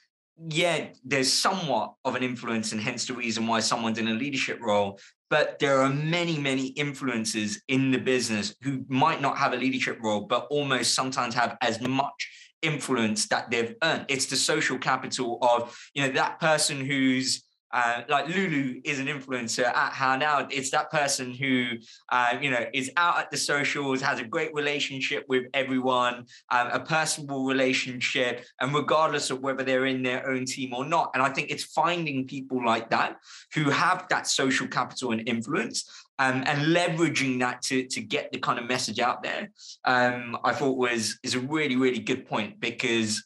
yeah, 0.49 0.87
there's 1.03 1.31
somewhat 1.31 1.93
of 2.03 2.15
an 2.15 2.23
influence, 2.23 2.71
and 2.71 2.81
hence 2.81 3.05
the 3.05 3.13
reason 3.13 3.47
why 3.47 3.59
someone's 3.59 3.99
in 3.99 4.07
a 4.07 4.13
leadership 4.13 4.59
role. 4.61 4.99
But 5.29 5.59
there 5.59 5.81
are 5.81 5.89
many, 5.89 6.37
many 6.37 6.67
influences 6.67 7.61
in 7.67 7.91
the 7.91 7.99
business 7.99 8.53
who 8.63 8.83
might 8.89 9.21
not 9.21 9.37
have 9.37 9.53
a 9.53 9.57
leadership 9.57 9.99
role, 10.01 10.21
but 10.21 10.47
almost 10.49 10.93
sometimes 10.93 11.33
have 11.35 11.57
as 11.61 11.79
much 11.79 12.29
influence 12.61 13.27
that 13.27 13.49
they've 13.49 13.75
earned. 13.83 14.05
It's 14.09 14.25
the 14.25 14.35
social 14.35 14.77
capital 14.77 15.39
of, 15.41 15.77
you 15.93 16.03
know, 16.03 16.11
that 16.13 16.39
person 16.39 16.85
who's 16.85 17.43
uh, 17.73 18.01
like 18.09 18.27
Lulu 18.27 18.81
is 18.83 18.99
an 18.99 19.07
influencer 19.07 19.65
at 19.65 19.93
How 19.93 20.15
Now. 20.15 20.47
It's 20.49 20.71
that 20.71 20.91
person 20.91 21.33
who, 21.33 21.71
uh, 22.09 22.37
you 22.41 22.51
know, 22.51 22.65
is 22.73 22.91
out 22.97 23.19
at 23.19 23.31
the 23.31 23.37
socials, 23.37 24.01
has 24.01 24.19
a 24.19 24.25
great 24.25 24.53
relationship 24.53 25.25
with 25.27 25.45
everyone, 25.53 26.25
um, 26.49 26.67
a 26.71 26.79
personable 26.79 27.45
relationship, 27.45 28.45
and 28.59 28.73
regardless 28.73 29.29
of 29.29 29.41
whether 29.41 29.63
they're 29.63 29.85
in 29.85 30.03
their 30.03 30.29
own 30.29 30.45
team 30.45 30.73
or 30.73 30.85
not. 30.85 31.11
And 31.13 31.23
I 31.23 31.29
think 31.29 31.49
it's 31.49 31.63
finding 31.63 32.27
people 32.27 32.65
like 32.65 32.89
that 32.89 33.17
who 33.53 33.69
have 33.69 34.07
that 34.09 34.27
social 34.27 34.67
capital 34.67 35.11
and 35.11 35.27
influence 35.27 35.89
um, 36.19 36.43
and 36.45 36.75
leveraging 36.75 37.39
that 37.39 37.63
to, 37.63 37.87
to 37.87 38.01
get 38.01 38.31
the 38.31 38.39
kind 38.39 38.59
of 38.59 38.65
message 38.65 38.99
out 38.99 39.23
there, 39.23 39.49
um, 39.85 40.37
I 40.43 40.53
thought 40.53 40.77
was 40.77 41.17
is 41.23 41.33
a 41.33 41.39
really, 41.39 41.75
really 41.75 41.99
good 41.99 42.27
point 42.27 42.59
because 42.59 43.23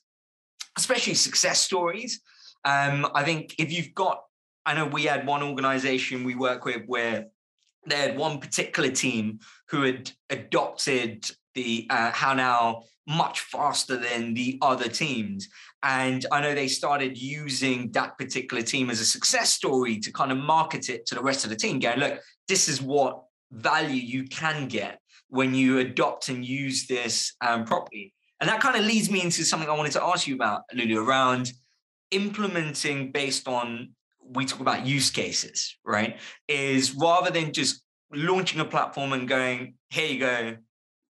especially 0.78 1.14
success 1.14 1.60
stories. 1.60 2.22
Um, 2.64 3.08
I 3.14 3.24
think 3.24 3.56
if 3.60 3.72
you've 3.72 3.94
got, 3.94 4.24
I 4.66 4.74
know 4.74 4.86
we 4.86 5.04
had 5.04 5.28
one 5.28 5.44
organization 5.44 6.24
we 6.24 6.36
work 6.36 6.66
with 6.66 6.84
where 6.88 7.28
they 7.88 7.96
had 7.96 8.18
one 8.18 8.40
particular 8.40 8.90
team 8.90 9.40
who 9.70 9.84
had 9.84 10.12
adopted 10.30 11.30
the 11.54 11.88
uh, 11.90 12.12
how 12.12 12.34
now 12.34 12.84
much 13.08 13.42
faster 13.42 13.98
than 13.98 14.34
the 14.34 14.58
other 14.62 14.90
teams. 14.90 15.48
And 15.84 16.26
I 16.32 16.42
know 16.42 16.56
they 16.56 16.68
started 16.68 17.18
using 17.18 17.92
that 17.92 18.18
particular 18.18 18.64
team 18.64 18.90
as 18.90 19.00
a 19.00 19.06
success 19.06 19.52
story 19.52 20.00
to 20.00 20.12
kind 20.12 20.32
of 20.32 20.40
market 20.40 20.90
it 20.90 21.06
to 21.08 21.16
the 21.16 21.22
rest 21.22 21.44
of 21.44 21.52
the 21.52 21.56
team, 21.56 21.80
going, 21.80 22.00
look, 22.00 22.20
this 22.48 22.68
is 22.68 22.82
what 22.82 23.24
value 23.52 24.02
you 24.02 24.24
can 24.24 24.68
get 24.68 25.00
when 25.30 25.54
you 25.54 25.80
adopt 25.80 26.30
and 26.30 26.44
use 26.44 26.88
this 26.88 27.36
um, 27.42 27.66
properly. 27.66 28.14
And 28.40 28.50
that 28.50 28.60
kind 28.60 28.76
of 28.76 28.86
leads 28.86 29.12
me 29.12 29.22
into 29.22 29.44
something 29.44 29.70
I 29.70 29.78
wanted 29.78 29.94
to 29.94 30.04
ask 30.04 30.28
you 30.28 30.36
about, 30.36 30.64
Lulu, 30.74 31.06
around 31.06 31.52
implementing 32.12 33.12
based 33.12 33.48
on 33.48 33.92
we 34.32 34.46
talk 34.46 34.60
about 34.60 34.86
use 34.86 35.10
cases, 35.10 35.78
right? 35.86 36.20
Is 36.48 36.96
rather 36.96 37.32
than 37.32 37.54
just 37.54 37.84
launching 38.14 38.60
a 38.60 38.66
platform 38.66 39.14
and 39.14 39.28
going, 39.28 39.76
here 39.90 40.08
you 40.08 40.20
go, 40.20 40.56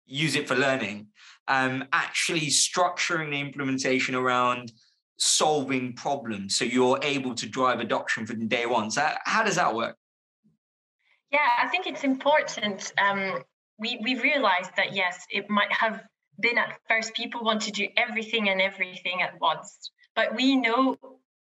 use 0.05 0.35
it 0.35 0.47
for 0.47 0.55
learning, 0.55 1.07
um, 1.47 1.85
actually 1.93 2.47
structuring 2.47 3.31
the 3.31 3.39
implementation 3.39 4.15
around 4.15 4.71
solving 5.17 5.93
problems 5.93 6.55
so 6.55 6.65
you're 6.65 6.99
able 7.01 7.33
to 7.35 7.47
drive 7.47 7.79
adoption 7.79 8.25
from 8.25 8.47
day 8.47 8.65
one. 8.65 8.91
So 8.91 9.07
how 9.25 9.43
does 9.43 9.55
that 9.55 9.73
work? 9.73 9.95
Yeah, 11.31 11.49
I 11.59 11.67
think 11.67 11.87
it's 11.87 12.03
important. 12.03 12.93
Um, 13.01 13.43
we 13.79 13.99
we 14.03 14.19
realized 14.19 14.71
that 14.77 14.93
yes, 14.93 15.25
it 15.31 15.49
might 15.49 15.71
have 15.71 16.03
been 16.39 16.57
at 16.57 16.77
first 16.87 17.13
people 17.13 17.43
want 17.43 17.61
to 17.63 17.71
do 17.71 17.87
everything 17.97 18.49
and 18.49 18.61
everything 18.61 19.21
at 19.21 19.39
once, 19.39 19.91
but 20.15 20.35
we 20.35 20.55
know 20.55 20.97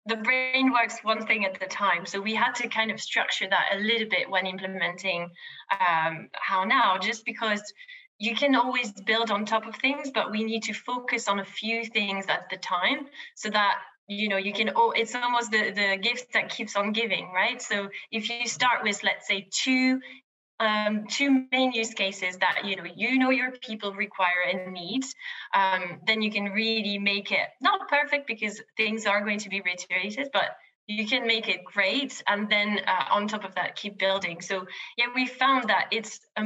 the 0.06 0.16
brain 0.16 0.72
works 0.72 1.00
one 1.04 1.26
thing 1.28 1.46
at 1.46 1.62
a 1.62 1.68
time. 1.68 2.06
So 2.06 2.20
we 2.20 2.34
had 2.34 2.54
to 2.56 2.68
kind 2.68 2.92
of 2.92 3.00
structure 3.00 3.48
that 3.50 3.76
a 3.76 3.80
little 3.80 4.10
bit 4.10 4.30
when 4.30 4.48
implementing 4.48 5.30
um, 5.72 6.30
how 6.34 6.64
now, 6.64 6.98
just 6.98 7.26
because 7.26 7.62
you 8.18 8.36
can 8.36 8.56
always 8.56 8.92
build 9.06 9.32
on 9.32 9.46
top 9.46 9.68
of 9.68 9.76
things, 9.76 10.12
but 10.14 10.32
we 10.32 10.44
need 10.44 10.64
to 10.64 10.74
focus 10.74 11.28
on 11.28 11.40
a 11.40 11.46
few 11.46 11.86
things 11.86 12.26
at 12.30 12.50
the 12.50 12.58
time 12.58 13.08
so 13.36 13.50
that 13.50 13.80
you 14.08 14.28
know 14.28 14.38
you 14.38 14.52
can 14.52 14.72
oh 14.76 14.92
it's 14.92 15.16
almost 15.16 15.52
the 15.52 15.72
the 15.72 15.98
gift 16.02 16.34
that 16.34 16.50
keeps 16.50 16.76
on 16.76 16.92
giving 16.92 17.32
right 17.34 17.62
so 17.62 17.88
if 18.12 18.30
you 18.30 18.46
start 18.48 18.84
with 18.84 19.02
let's 19.04 19.26
say 19.28 19.48
two 19.52 20.02
um, 20.62 21.06
two 21.10 21.46
main 21.52 21.72
use 21.72 21.94
cases 21.94 22.38
that 22.38 22.62
you 22.66 22.76
know 22.76 22.86
you 22.96 23.18
know 23.18 23.32
your 23.32 23.52
people 23.52 23.94
require 23.94 24.42
and 24.50 24.72
need 24.74 25.04
um, 25.56 26.00
then 26.06 26.22
you 26.22 26.32
can 26.32 26.46
really 26.46 26.98
make 27.00 27.32
it 27.32 27.50
not 27.62 27.90
perfect 27.90 28.28
because 28.28 28.62
things 28.78 29.06
are 29.08 29.22
going 29.22 29.40
to 29.40 29.50
be 29.50 29.62
reiterated 29.62 30.30
but 30.32 30.56
you 30.88 31.08
can 31.08 31.26
make 31.26 31.50
it 31.50 31.64
great 31.66 32.22
and 32.28 32.50
then 32.50 32.80
uh, 32.86 33.06
on 33.10 33.28
top 33.28 33.44
of 33.44 33.56
that 33.56 33.76
keep 33.76 33.98
building. 33.98 34.40
So 34.42 34.68
yeah 34.98 35.08
we 35.16 35.26
found 35.26 35.70
that 35.70 35.88
it's 35.92 36.20
a 36.38 36.44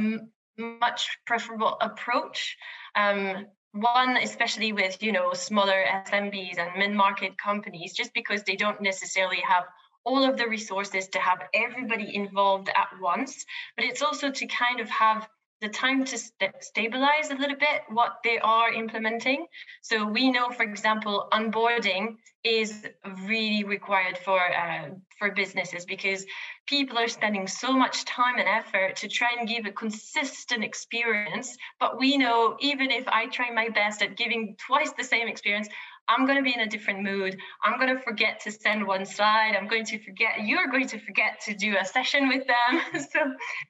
much 0.58 1.18
preferable 1.26 1.76
approach 1.80 2.56
um, 2.94 3.46
one 3.72 4.16
especially 4.16 4.72
with 4.72 5.02
you 5.02 5.12
know 5.12 5.34
smaller 5.34 5.84
SMBs 6.06 6.58
and 6.58 6.70
mid-market 6.78 7.36
companies 7.36 7.92
just 7.92 8.14
because 8.14 8.42
they 8.44 8.56
don't 8.56 8.80
necessarily 8.80 9.42
have 9.46 9.64
all 10.06 10.24
of 10.24 10.36
the 10.38 10.48
resources 10.48 11.08
to 11.08 11.18
have 11.18 11.40
everybody 11.52 12.14
involved 12.14 12.68
at 12.68 12.88
once 13.00 13.44
but 13.76 13.84
it's 13.84 14.02
also 14.02 14.30
to 14.30 14.46
kind 14.46 14.80
of 14.80 14.88
have 14.88 15.28
the 15.60 15.68
time 15.68 16.04
to 16.04 16.18
st- 16.18 16.52
stabilize 16.60 17.30
a 17.30 17.34
little 17.34 17.56
bit 17.56 17.82
what 17.88 18.18
they 18.22 18.38
are 18.38 18.72
implementing. 18.72 19.46
So 19.80 20.06
we 20.06 20.30
know, 20.30 20.50
for 20.50 20.64
example, 20.64 21.28
onboarding 21.32 22.16
is 22.44 22.86
really 23.24 23.64
required 23.64 24.18
for 24.18 24.38
uh, 24.38 24.90
for 25.18 25.30
businesses 25.30 25.86
because 25.86 26.26
people 26.66 26.98
are 26.98 27.08
spending 27.08 27.46
so 27.46 27.72
much 27.72 28.04
time 28.04 28.38
and 28.38 28.48
effort 28.48 28.96
to 28.96 29.08
try 29.08 29.28
and 29.38 29.48
give 29.48 29.64
a 29.64 29.72
consistent 29.72 30.62
experience. 30.62 31.56
But 31.80 31.98
we 31.98 32.18
know 32.18 32.56
even 32.60 32.90
if 32.90 33.08
I 33.08 33.26
try 33.26 33.50
my 33.50 33.70
best 33.70 34.02
at 34.02 34.16
giving 34.16 34.56
twice 34.66 34.92
the 34.92 35.04
same 35.04 35.26
experience, 35.26 35.68
I'm 36.08 36.26
going 36.26 36.38
to 36.38 36.44
be 36.44 36.54
in 36.54 36.60
a 36.60 36.68
different 36.68 37.02
mood. 37.02 37.36
I'm 37.62 37.78
going 37.78 37.94
to 37.94 38.02
forget 38.02 38.40
to 38.40 38.52
send 38.52 38.86
one 38.86 39.04
slide. 39.06 39.54
I'm 39.58 39.68
going 39.68 39.84
to 39.86 39.98
forget, 40.04 40.44
you're 40.44 40.68
going 40.68 40.86
to 40.88 40.98
forget 40.98 41.40
to 41.46 41.54
do 41.54 41.76
a 41.80 41.84
session 41.84 42.28
with 42.28 42.44
them. 42.46 43.00
so 43.12 43.20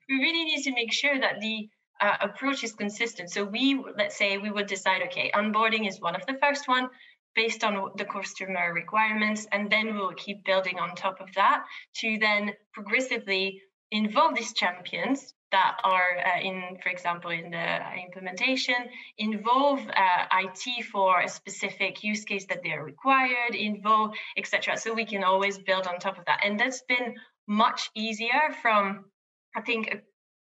we 0.08 0.16
really 0.16 0.44
need 0.44 0.62
to 0.64 0.72
make 0.72 0.92
sure 0.92 1.18
that 1.18 1.40
the 1.40 1.68
uh, 2.00 2.16
approach 2.20 2.62
is 2.62 2.72
consistent. 2.72 3.30
So 3.30 3.44
we, 3.44 3.82
let's 3.96 4.16
say 4.16 4.38
we 4.38 4.50
would 4.50 4.66
decide, 4.66 5.02
okay, 5.06 5.30
onboarding 5.34 5.88
is 5.88 6.00
one 6.00 6.14
of 6.14 6.26
the 6.26 6.34
first 6.40 6.68
one 6.68 6.88
based 7.34 7.64
on 7.64 7.90
the 7.96 8.04
customer 8.04 8.72
requirements, 8.72 9.46
and 9.52 9.70
then 9.70 9.94
we'll 9.94 10.14
keep 10.14 10.44
building 10.44 10.78
on 10.78 10.94
top 10.94 11.20
of 11.20 11.28
that 11.34 11.64
to 11.96 12.18
then 12.18 12.52
progressively 12.72 13.60
involve 13.90 14.34
these 14.34 14.54
champions 14.54 15.34
that 15.56 15.78
are 15.84 16.10
uh, 16.30 16.40
in, 16.48 16.76
for 16.82 16.90
example, 16.90 17.30
in 17.30 17.50
the 17.50 17.68
implementation, 18.06 18.80
involve 19.16 19.80
uh, 19.80 20.42
IT 20.44 20.84
for 20.92 21.20
a 21.20 21.28
specific 21.28 22.04
use 22.04 22.24
case 22.24 22.44
that 22.50 22.60
they're 22.62 22.84
required, 22.84 23.54
involve, 23.54 24.10
etc. 24.36 24.76
So 24.76 24.92
we 24.92 25.06
can 25.06 25.24
always 25.24 25.56
build 25.58 25.86
on 25.86 25.98
top 25.98 26.18
of 26.18 26.24
that. 26.26 26.40
And 26.44 26.60
that's 26.60 26.82
been 26.82 27.14
much 27.46 27.90
easier 27.94 28.42
from, 28.60 29.06
I 29.58 29.62
think, 29.62 29.82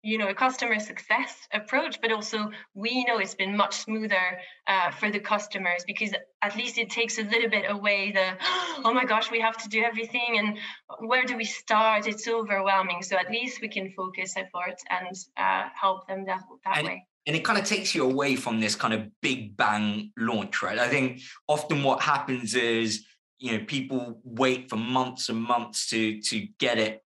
you 0.06 0.18
know 0.18 0.30
a 0.30 0.34
customer 0.34 0.80
success 0.80 1.48
approach 1.52 2.00
but 2.02 2.12
also 2.12 2.50
we 2.74 3.04
know 3.06 3.18
it's 3.18 3.36
been 3.36 3.58
much 3.58 3.76
smoother 3.76 4.40
uh, 4.68 4.92
for 4.92 5.10
the 5.10 5.20
customers 5.20 5.84
because 5.86 6.12
at 6.42 6.56
least 6.56 6.78
it 6.78 6.90
takes 6.90 7.18
a 7.18 7.24
little 7.24 7.50
bit 7.50 7.66
away 7.70 8.12
the 8.12 8.28
oh 8.86 8.94
my 8.94 9.04
gosh 9.04 9.32
we 9.32 9.40
have 9.40 9.58
to 9.58 9.68
do 9.68 9.82
everything 9.82 10.38
and 10.38 10.58
where 11.00 11.26
do 11.26 11.38
we 11.38 11.46
start? 11.46 12.08
It's 12.08 12.28
overwhelming. 12.28 13.02
So 13.02 13.18
at 13.18 13.30
least 13.30 13.62
we 13.62 13.68
can 13.68 13.92
focus 13.92 14.36
effort 14.38 14.76
and 14.90 15.16
uh, 15.38 15.70
help 15.80 16.08
them 16.08 16.26
that, 16.26 16.42
that 16.66 16.78
and, 16.78 16.88
way. 16.88 17.08
and 17.28 17.36
it 17.36 17.44
kind 17.44 17.60
of 17.60 17.66
takes 17.66 17.96
you 17.96 18.04
away 18.04 18.36
from 18.36 18.60
this 18.60 18.76
kind 18.76 18.94
of 18.94 19.08
big 19.22 19.58
bang 19.58 20.12
launch 20.18 20.62
right? 20.62 20.78
I 20.78 20.88
think 20.88 21.22
often 21.48 21.84
what 21.84 22.02
happens 22.02 22.56
is 22.56 23.06
you 23.38 23.52
know 23.52 23.66
people 23.66 24.22
wait 24.24 24.70
for 24.70 24.78
months 24.78 25.30
and 25.30 25.42
months 25.42 25.90
to 25.90 26.22
to 26.22 26.48
get 26.60 26.78
it 26.78 27.02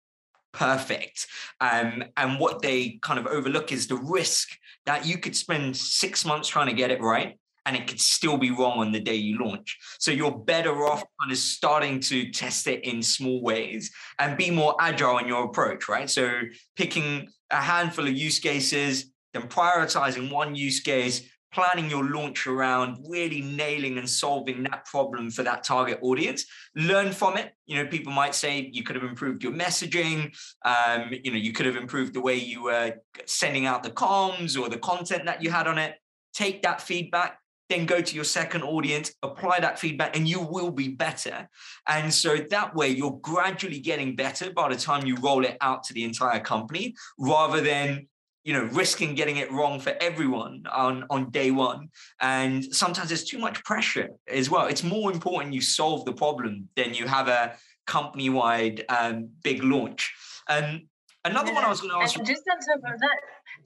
perfect. 0.51 1.27
Um, 1.61 2.03
and 2.17 2.39
what 2.39 2.61
they 2.61 2.99
kind 3.01 3.19
of 3.19 3.27
overlook 3.27 3.71
is 3.71 3.87
the 3.87 3.95
risk 3.95 4.49
that 4.85 5.05
you 5.05 5.17
could 5.17 5.35
spend 5.35 5.75
six 5.75 6.25
months 6.25 6.47
trying 6.47 6.67
to 6.67 6.73
get 6.73 6.91
it 6.91 7.01
right 7.01 7.37
and 7.65 7.75
it 7.75 7.87
could 7.87 7.99
still 7.99 8.37
be 8.37 8.49
wrong 8.49 8.79
on 8.79 8.91
the 8.91 8.99
day 8.99 9.15
you 9.15 9.37
launch. 9.37 9.77
So 9.99 10.11
you're 10.11 10.31
better 10.31 10.87
off 10.87 11.03
kind 11.21 11.31
of 11.31 11.37
starting 11.37 11.99
to 12.01 12.31
test 12.31 12.67
it 12.67 12.83
in 12.83 13.03
small 13.03 13.43
ways 13.43 13.91
and 14.17 14.37
be 14.37 14.49
more 14.49 14.75
agile 14.79 15.19
in 15.19 15.27
your 15.27 15.43
approach, 15.43 15.87
right? 15.87 16.09
So 16.09 16.31
picking 16.75 17.27
a 17.51 17.57
handful 17.57 18.07
of 18.07 18.13
use 18.13 18.39
cases, 18.39 19.11
then 19.33 19.43
prioritizing 19.43 20.31
one 20.31 20.55
use 20.55 20.79
case, 20.79 21.29
planning 21.51 21.89
your 21.89 22.03
launch 22.03 22.47
around 22.47 22.97
really 23.07 23.41
nailing 23.41 23.97
and 23.97 24.09
solving 24.09 24.63
that 24.63 24.85
problem 24.85 25.31
for 25.31 25.43
that 25.43 25.63
target 25.63 25.99
audience. 26.01 26.45
Learn 26.75 27.11
from 27.11 27.37
it. 27.37 27.53
You 27.65 27.77
know 27.77 27.87
people 27.87 28.13
might 28.13 28.35
say 28.35 28.69
you 28.71 28.83
could 28.83 28.95
have 28.95 29.05
improved 29.05 29.43
your 29.43 29.53
messaging. 29.53 30.35
Um, 30.65 31.11
you 31.23 31.31
know 31.31 31.37
you 31.37 31.53
could 31.53 31.65
have 31.65 31.75
improved 31.75 32.13
the 32.13 32.21
way 32.21 32.35
you 32.35 32.63
were 32.63 32.95
sending 33.25 33.65
out 33.65 33.83
the 33.83 33.91
comms 33.91 34.59
or 34.59 34.69
the 34.69 34.79
content 34.79 35.25
that 35.25 35.43
you 35.43 35.49
had 35.49 35.67
on 35.67 35.77
it. 35.77 35.95
Take 36.33 36.61
that 36.63 36.81
feedback 36.81 37.39
then 37.69 37.85
go 37.85 38.01
to 38.01 38.15
your 38.15 38.23
second 38.23 38.63
audience 38.63 39.13
apply 39.21 39.59
that 39.59 39.79
feedback 39.79 40.15
and 40.17 40.27
you 40.27 40.41
will 40.41 40.71
be 40.71 40.89
better. 40.89 41.47
And 41.87 42.13
so 42.13 42.37
that 42.49 42.75
way 42.75 42.89
you're 42.89 43.19
gradually 43.21 43.79
getting 43.79 44.15
better 44.15 44.51
by 44.51 44.69
the 44.69 44.75
time 44.75 45.05
you 45.05 45.15
roll 45.17 45.45
it 45.45 45.57
out 45.61 45.83
to 45.83 45.93
the 45.93 46.03
entire 46.03 46.39
company 46.39 46.95
rather 47.17 47.61
than 47.61 48.07
you 48.49 48.55
know 48.55 48.63
risking 48.81 49.13
getting 49.13 49.37
it 49.37 49.51
wrong 49.51 49.79
for 49.79 49.93
everyone 50.01 50.63
on 50.73 51.05
on 51.11 51.29
day 51.29 51.51
one. 51.51 51.89
And 52.19 52.65
sometimes 52.65 53.09
there's 53.09 53.23
too 53.23 53.37
much 53.37 53.63
pressure 53.63 54.09
as 54.27 54.49
well. 54.49 54.65
It's 54.65 54.83
more 54.83 55.11
important 55.11 55.53
you 55.53 55.61
solve 55.61 56.03
the 56.03 56.13
problem 56.13 56.67
than 56.75 56.95
you 56.95 57.05
have 57.05 57.27
a 57.27 57.53
company 57.85 58.31
wide 58.31 58.85
um, 58.89 59.29
big 59.43 59.63
launch. 59.63 60.11
And 60.47 60.87
another 61.25 61.49
yeah. 61.49 61.55
one 61.57 61.65
i 61.65 61.69
was 61.69 61.81
going 61.81 61.93
to 61.93 61.99
ask 61.99 62.15
just 62.23 62.43
on 62.49 62.57
top 62.57 62.93
of 62.93 62.99
that 63.01 63.19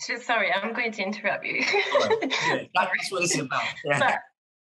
just 0.07 0.25
sorry 0.25 0.51
i'm 0.51 0.73
going 0.73 0.91
to 0.91 1.01
interrupt 1.03 1.45
you. 1.45 1.63
Yeah, 1.63 2.63
that's 2.75 3.09
what 3.09 3.23
it's 3.23 3.39
about. 3.39 3.63
Yeah. 3.85 4.17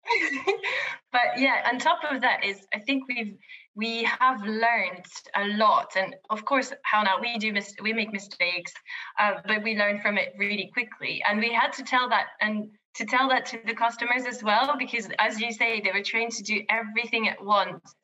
but 1.13 1.21
yeah, 1.37 1.69
on 1.71 1.79
top 1.79 1.99
of 2.11 2.21
that 2.21 2.43
is 2.43 2.57
I 2.73 2.79
think 2.79 3.03
we've 3.07 3.37
we 3.75 4.03
have 4.03 4.41
learned 4.43 5.05
a 5.35 5.47
lot, 5.57 5.95
and 5.95 6.15
of 6.29 6.45
course, 6.45 6.73
how 6.83 7.03
now 7.03 7.19
we 7.19 7.37
do 7.37 7.51
mis- 7.53 7.75
we 7.81 7.93
make 7.93 8.11
mistakes, 8.13 8.73
uh, 9.19 9.35
but 9.47 9.63
we 9.63 9.75
learn 9.75 9.99
from 9.99 10.17
it 10.17 10.33
really 10.37 10.69
quickly, 10.73 11.23
and 11.27 11.39
we 11.39 11.51
had 11.51 11.73
to 11.73 11.83
tell 11.83 12.09
that 12.09 12.27
and 12.41 12.69
to 12.95 13.05
tell 13.05 13.29
that 13.29 13.45
to 13.47 13.59
the 13.65 13.73
customers 13.73 14.25
as 14.25 14.43
well, 14.43 14.75
because 14.77 15.07
as 15.17 15.39
you 15.39 15.51
say, 15.51 15.81
they 15.81 15.91
were 15.91 16.03
trained 16.03 16.31
to 16.33 16.43
do 16.43 16.61
everything 16.69 17.27
at 17.27 17.43
once. 17.43 17.95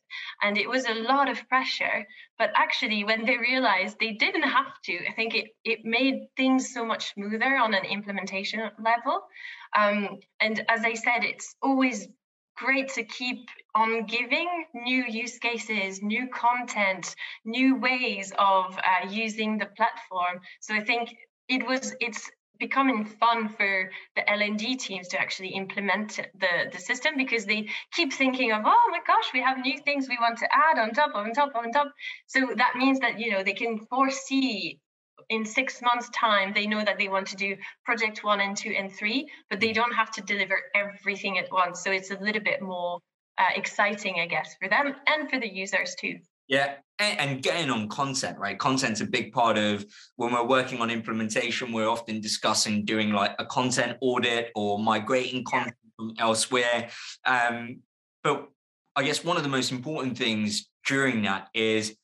And 0.42 0.58
it 0.58 0.68
was 0.68 0.86
a 0.86 0.94
lot 0.96 1.30
of 1.30 1.48
pressure. 1.48 2.06
But 2.40 2.50
actually, 2.56 3.04
when 3.04 3.26
they 3.26 3.38
realized 3.38 3.98
they 4.00 4.14
didn't 4.14 4.44
have 4.44 4.74
to, 4.86 5.08
I 5.08 5.14
think 5.14 5.36
it, 5.36 5.46
it 5.64 5.80
made 5.84 6.28
things 6.36 6.74
so 6.74 6.84
much 6.84 7.14
smoother 7.14 7.56
on 7.58 7.76
an 7.76 7.86
implementation 7.86 8.62
level. 8.84 9.22
Um, 9.78 10.18
and 10.40 10.66
as 10.68 10.84
I 10.84 10.96
said, 10.96 11.24
it's 11.24 11.56
always 11.62 12.08
great 12.60 12.90
to 12.90 13.04
keep 13.04 13.50
on 13.74 14.06
giving 14.06 14.66
new 14.74 15.04
use 15.08 15.38
cases, 15.40 16.02
new 16.02 16.28
content, 16.28 17.16
new 17.46 17.76
ways 17.78 18.34
of 18.38 18.78
uh, 18.78 19.08
using 19.10 19.58
the 19.58 19.68
platform. 19.78 20.42
So 20.60 20.76
I 20.76 20.82
think 20.82 21.16
it 21.48 21.66
was 21.66 21.96
it's 22.00 22.30
becoming 22.60 23.06
fun 23.06 23.48
for 23.48 23.90
the 24.18 24.30
L&D 24.30 24.76
teams 24.76 25.08
to 25.08 25.20
actually 25.20 25.50
implement 25.50 26.20
the, 26.38 26.70
the 26.74 26.78
system 26.78 27.14
because 27.16 27.46
they 27.46 27.70
keep 27.94 28.12
thinking 28.12 28.52
of, 28.52 28.64
oh 28.66 28.90
my 28.92 29.00
gosh, 29.08 29.30
we 29.34 29.42
have 29.42 29.60
new 29.60 29.80
things 29.80 30.10
we 30.10 30.18
want 30.20 30.38
to 30.40 30.48
add 30.54 30.78
on 30.78 30.92
top, 30.92 31.12
on 31.16 31.32
top, 31.32 31.56
on 31.56 31.72
top. 31.72 31.88
So 32.28 32.50
that 32.58 32.74
means 32.76 33.00
that, 33.00 33.18
you 33.18 33.32
know, 33.32 33.44
they 33.44 33.54
can 33.54 33.80
foresee 33.90 34.80
in 35.30 35.46
six 35.46 35.82
months 35.82 36.10
time 36.14 36.54
they 36.54 36.68
know 36.68 36.84
that 36.84 36.98
they 36.98 37.08
want 37.08 37.28
to 37.28 37.36
do 37.36 37.56
project 37.86 38.24
one 38.24 38.42
and 38.42 38.56
two 38.56 38.72
and 38.78 38.92
three 38.92 39.28
but 39.50 39.60
they 39.60 39.74
don't 39.74 39.94
have 39.94 40.12
to 40.12 40.22
deliver 40.22 40.60
everything 40.76 41.38
at 41.38 41.52
once. 41.52 41.84
So 41.84 41.92
it's 41.92 42.12
a 42.12 42.20
little 42.20 42.42
bit 42.42 42.62
more 42.62 43.00
uh, 43.38 43.48
exciting 43.56 44.20
i 44.20 44.26
guess 44.26 44.56
for 44.60 44.68
them 44.68 44.94
and 45.08 45.30
for 45.30 45.40
the 45.40 45.48
users 45.48 45.96
too. 46.00 46.18
Yeah 46.48 46.76
and 47.00 47.42
getting 47.42 47.70
on 47.70 47.88
content 47.88 48.38
right? 48.38 48.60
Content's 48.60 49.02
a 49.02 49.06
big 49.06 49.32
part 49.32 49.58
of 49.58 49.86
when 50.18 50.34
we're 50.34 50.46
working 50.46 50.82
on 50.82 50.90
implementation 50.90 51.72
we're 51.72 51.88
often 51.88 52.20
discussing 52.20 52.86
doing 52.86 53.12
like 53.12 53.36
a 53.40 53.46
content 53.46 53.98
audit 54.02 54.52
or 54.56 54.80
migrating 54.80 55.44
content 55.46 55.76
from 55.96 56.14
elsewhere. 56.20 56.90
Um, 57.26 57.82
but 58.24 58.50
i 58.96 59.04
guess 59.04 59.24
one 59.24 59.38
of 59.38 59.44
the 59.44 59.50
most 59.50 59.72
important 59.72 60.18
things 60.18 60.70
during 60.86 61.22
that 61.22 61.48
is 61.54 61.96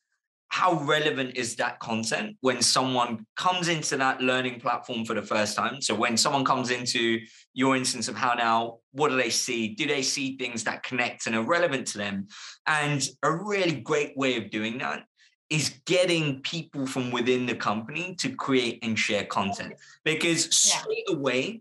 how 0.48 0.74
relevant 0.84 1.36
is 1.36 1.56
that 1.56 1.78
content 1.80 2.36
when 2.40 2.62
someone 2.62 3.26
comes 3.36 3.68
into 3.68 3.96
that 3.96 4.20
learning 4.20 4.60
platform 4.60 5.04
for 5.04 5.14
the 5.14 5.22
first 5.22 5.56
time? 5.56 5.80
So 5.82 5.94
when 5.94 6.16
someone 6.16 6.44
comes 6.44 6.70
into 6.70 7.20
your 7.52 7.76
instance 7.76 8.08
of 8.08 8.16
how 8.16 8.34
now, 8.34 8.78
what 8.92 9.10
do 9.10 9.16
they 9.16 9.30
see? 9.30 9.68
Do 9.74 9.86
they 9.86 10.02
see 10.02 10.36
things 10.36 10.64
that 10.64 10.82
connect 10.82 11.26
and 11.26 11.36
are 11.36 11.42
relevant 11.42 11.86
to 11.88 11.98
them? 11.98 12.28
And 12.66 13.06
a 13.22 13.30
really 13.30 13.80
great 13.80 14.16
way 14.16 14.36
of 14.36 14.50
doing 14.50 14.78
that 14.78 15.04
is 15.50 15.80
getting 15.86 16.40
people 16.42 16.86
from 16.86 17.10
within 17.10 17.46
the 17.46 17.54
company 17.54 18.14
to 18.16 18.34
create 18.34 18.80
and 18.82 18.98
share 18.98 19.24
content 19.24 19.74
because 20.04 20.52
straight 20.54 21.04
yeah. 21.08 21.14
away 21.14 21.60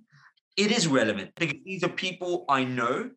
it 0.57 0.71
is 0.71 0.87
relevant 0.87 1.31
because 1.35 1.59
these 1.63 1.83
are 1.83 1.89
people 1.89 2.45
I 2.49 2.63
know 2.63 3.11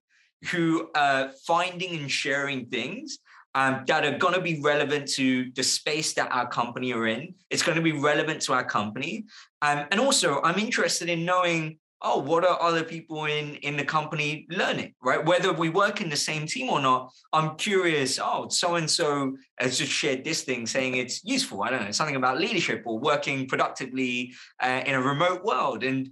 who 0.50 0.90
are 0.94 1.30
finding 1.46 1.98
and 1.98 2.10
sharing 2.10 2.66
things 2.66 3.18
um, 3.54 3.84
that 3.86 4.04
are 4.04 4.18
going 4.18 4.34
to 4.34 4.40
be 4.40 4.60
relevant 4.60 5.08
to 5.08 5.50
the 5.52 5.62
space 5.62 6.14
that 6.14 6.30
our 6.30 6.48
company 6.48 6.92
are 6.92 7.06
in. 7.06 7.34
It's 7.50 7.62
going 7.62 7.76
to 7.76 7.82
be 7.82 7.92
relevant 7.92 8.42
to 8.42 8.52
our 8.52 8.64
company. 8.64 9.24
Um, 9.62 9.86
and 9.90 10.00
also, 10.00 10.40
I'm 10.42 10.58
interested 10.58 11.08
in 11.08 11.24
knowing, 11.24 11.78
oh, 12.02 12.20
what 12.20 12.44
are 12.44 12.60
other 12.62 12.84
people 12.84 13.24
in, 13.24 13.56
in 13.56 13.76
the 13.76 13.84
company 13.84 14.46
learning, 14.50 14.94
right? 15.02 15.24
Whether 15.24 15.52
we 15.52 15.68
work 15.68 16.00
in 16.00 16.08
the 16.08 16.16
same 16.16 16.46
team 16.46 16.70
or 16.70 16.80
not, 16.80 17.10
I'm 17.32 17.56
curious, 17.56 18.20
oh, 18.22 18.48
so-and-so 18.48 19.36
has 19.58 19.78
just 19.78 19.90
shared 19.90 20.22
this 20.22 20.42
thing 20.42 20.66
saying 20.66 20.96
it's 20.96 21.24
useful. 21.24 21.62
I 21.62 21.70
don't 21.70 21.84
know, 21.84 21.90
something 21.90 22.16
about 22.16 22.38
leadership 22.38 22.84
or 22.86 22.98
working 23.00 23.48
productively 23.48 24.34
uh, 24.60 24.82
in 24.86 24.94
a 24.94 25.02
remote 25.02 25.42
world. 25.42 25.82
And 25.82 26.08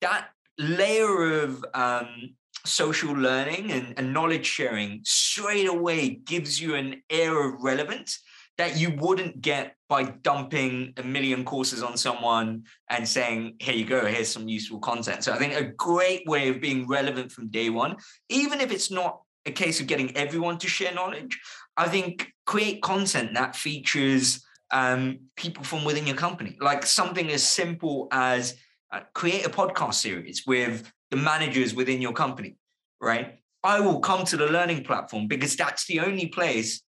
that 0.00 0.28
layer 0.58 1.42
of 1.42 1.64
um, 1.74 2.34
social 2.66 3.12
learning 3.12 3.70
and, 3.70 3.94
and 3.96 4.12
knowledge 4.12 4.46
sharing 4.46 5.00
straight 5.04 5.68
away 5.68 6.10
gives 6.10 6.60
you 6.60 6.74
an 6.74 7.02
air 7.10 7.48
of 7.48 7.62
relevance 7.62 8.20
that 8.58 8.76
you 8.76 8.90
wouldn't 8.96 9.40
get 9.40 9.76
by 9.88 10.04
dumping 10.04 10.92
a 10.96 11.02
million 11.02 11.44
courses 11.44 11.82
on 11.82 11.96
someone 11.96 12.64
and 12.88 13.06
saying, 13.06 13.54
here 13.58 13.74
you 13.74 13.84
go, 13.84 14.06
here's 14.06 14.30
some 14.30 14.48
useful 14.48 14.78
content. 14.78 15.22
So 15.24 15.32
I 15.32 15.36
think 15.36 15.54
a 15.54 15.64
great 15.64 16.26
way 16.26 16.48
of 16.48 16.60
being 16.60 16.88
relevant 16.88 17.30
from 17.30 17.48
day 17.48 17.68
one, 17.70 17.96
even 18.28 18.60
if 18.60 18.72
it's 18.72 18.90
not 18.90 19.20
a 19.44 19.52
case 19.52 19.78
of 19.80 19.86
getting 19.86 20.16
everyone 20.16 20.58
to 20.58 20.68
share 20.68 20.94
knowledge, 20.94 21.38
I 21.76 21.88
think 21.88 22.32
create 22.46 22.82
content 22.82 23.34
that 23.34 23.54
features 23.54 24.44
um, 24.70 25.20
people 25.36 25.62
from 25.62 25.84
within 25.84 26.06
your 26.06 26.16
company, 26.16 26.56
like 26.60 26.86
something 26.86 27.30
as 27.30 27.46
simple 27.46 28.08
as 28.10 28.56
uh, 28.90 29.00
create 29.14 29.46
a 29.46 29.50
podcast 29.50 29.94
series 29.94 30.44
with 30.46 30.90
the 31.10 31.16
managers 31.16 31.74
within 31.74 32.02
your 32.02 32.12
company, 32.12 32.56
right? 33.00 33.38
I 33.62 33.80
will 33.80 34.00
come 34.00 34.24
to 34.26 34.36
the 34.36 34.46
learning 34.46 34.84
platform 34.84 35.26
because 35.26 35.56
that's 35.56 35.86
the 35.86 36.00
only 36.00 36.26
place 36.26 36.82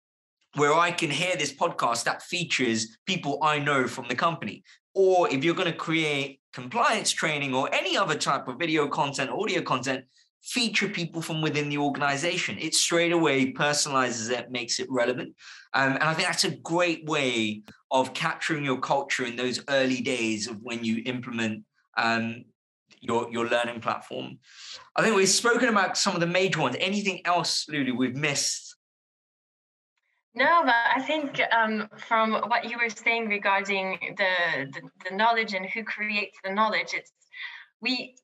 where 0.57 0.75
I 0.75 0.93
can 0.93 1.11
hear 1.11 1.37
this 1.37 1.53
podcast 1.53 2.05
that 2.05 2.23
features 2.23 2.97
people 3.07 3.39
I 3.43 3.59
know 3.59 3.87
from 3.87 4.07
the 4.09 4.15
company. 4.15 4.63
Or 4.95 5.29
if 5.29 5.43
you're 5.43 5.55
going 5.55 5.71
to 5.71 5.77
create 5.77 6.41
compliance 6.53 7.11
training 7.11 7.55
or 7.55 7.73
any 7.75 7.97
other 7.97 8.15
type 8.15 8.47
of 8.47 8.59
video 8.59 8.89
content, 8.89 9.31
audio 9.31 9.61
content, 9.63 10.05
feature 10.45 10.89
people 10.89 11.23
from 11.23 11.41
within 11.41 11.71
the 11.71 11.79
organization. 11.79 12.59
It 12.59 12.75
straight 12.75 13.13
away 13.13 13.53
personalizes 13.53 14.31
it, 14.31 14.51
makes 14.51 14.79
it 14.79 14.87
relevant. 14.91 15.35
Um, 15.73 15.95
and 15.95 16.03
I 16.03 16.15
think 16.15 16.29
that's 16.29 16.45
a 16.45 16.57
great 16.57 17.07
way 17.07 17.63
of 17.91 18.13
capturing 18.13 18.65
your 18.65 18.79
culture 18.79 19.25
in 19.25 19.37
those 19.37 19.65
early 19.69 20.03
days 20.03 20.47
of 20.47 20.59
when 20.61 20.85
you 20.85 21.03
implement 21.07 21.65
um, 21.97 22.45
your 23.05 23.31
your 23.31 23.47
learning 23.47 23.81
platform. 23.81 24.39
I 24.97 25.03
think 25.03 25.15
we've 25.15 25.29
spoken 25.29 25.69
about 25.69 25.97
some 25.97 26.15
of 26.15 26.21
the 26.21 26.27
major 26.27 26.61
ones. 26.61 26.77
Anything 26.81 27.21
else, 27.25 27.67
Lulu, 27.69 27.95
we've 27.97 28.17
missed? 28.17 28.77
No, 30.35 30.63
but 30.65 30.75
I 30.97 31.01
think 31.01 31.41
um, 31.53 31.89
from 31.97 32.33
what 32.33 32.69
you 32.69 32.77
were 32.77 32.91
saying 32.91 33.29
regarding 33.29 34.17
the, 34.17 34.67
the, 34.73 34.81
the 35.09 35.17
knowledge 35.17 35.55
and 35.55 35.65
who 35.67 35.85
creates 35.85 36.37
the 36.43 36.53
knowledge, 36.53 36.93
it's 36.93 37.13
we 37.81 38.17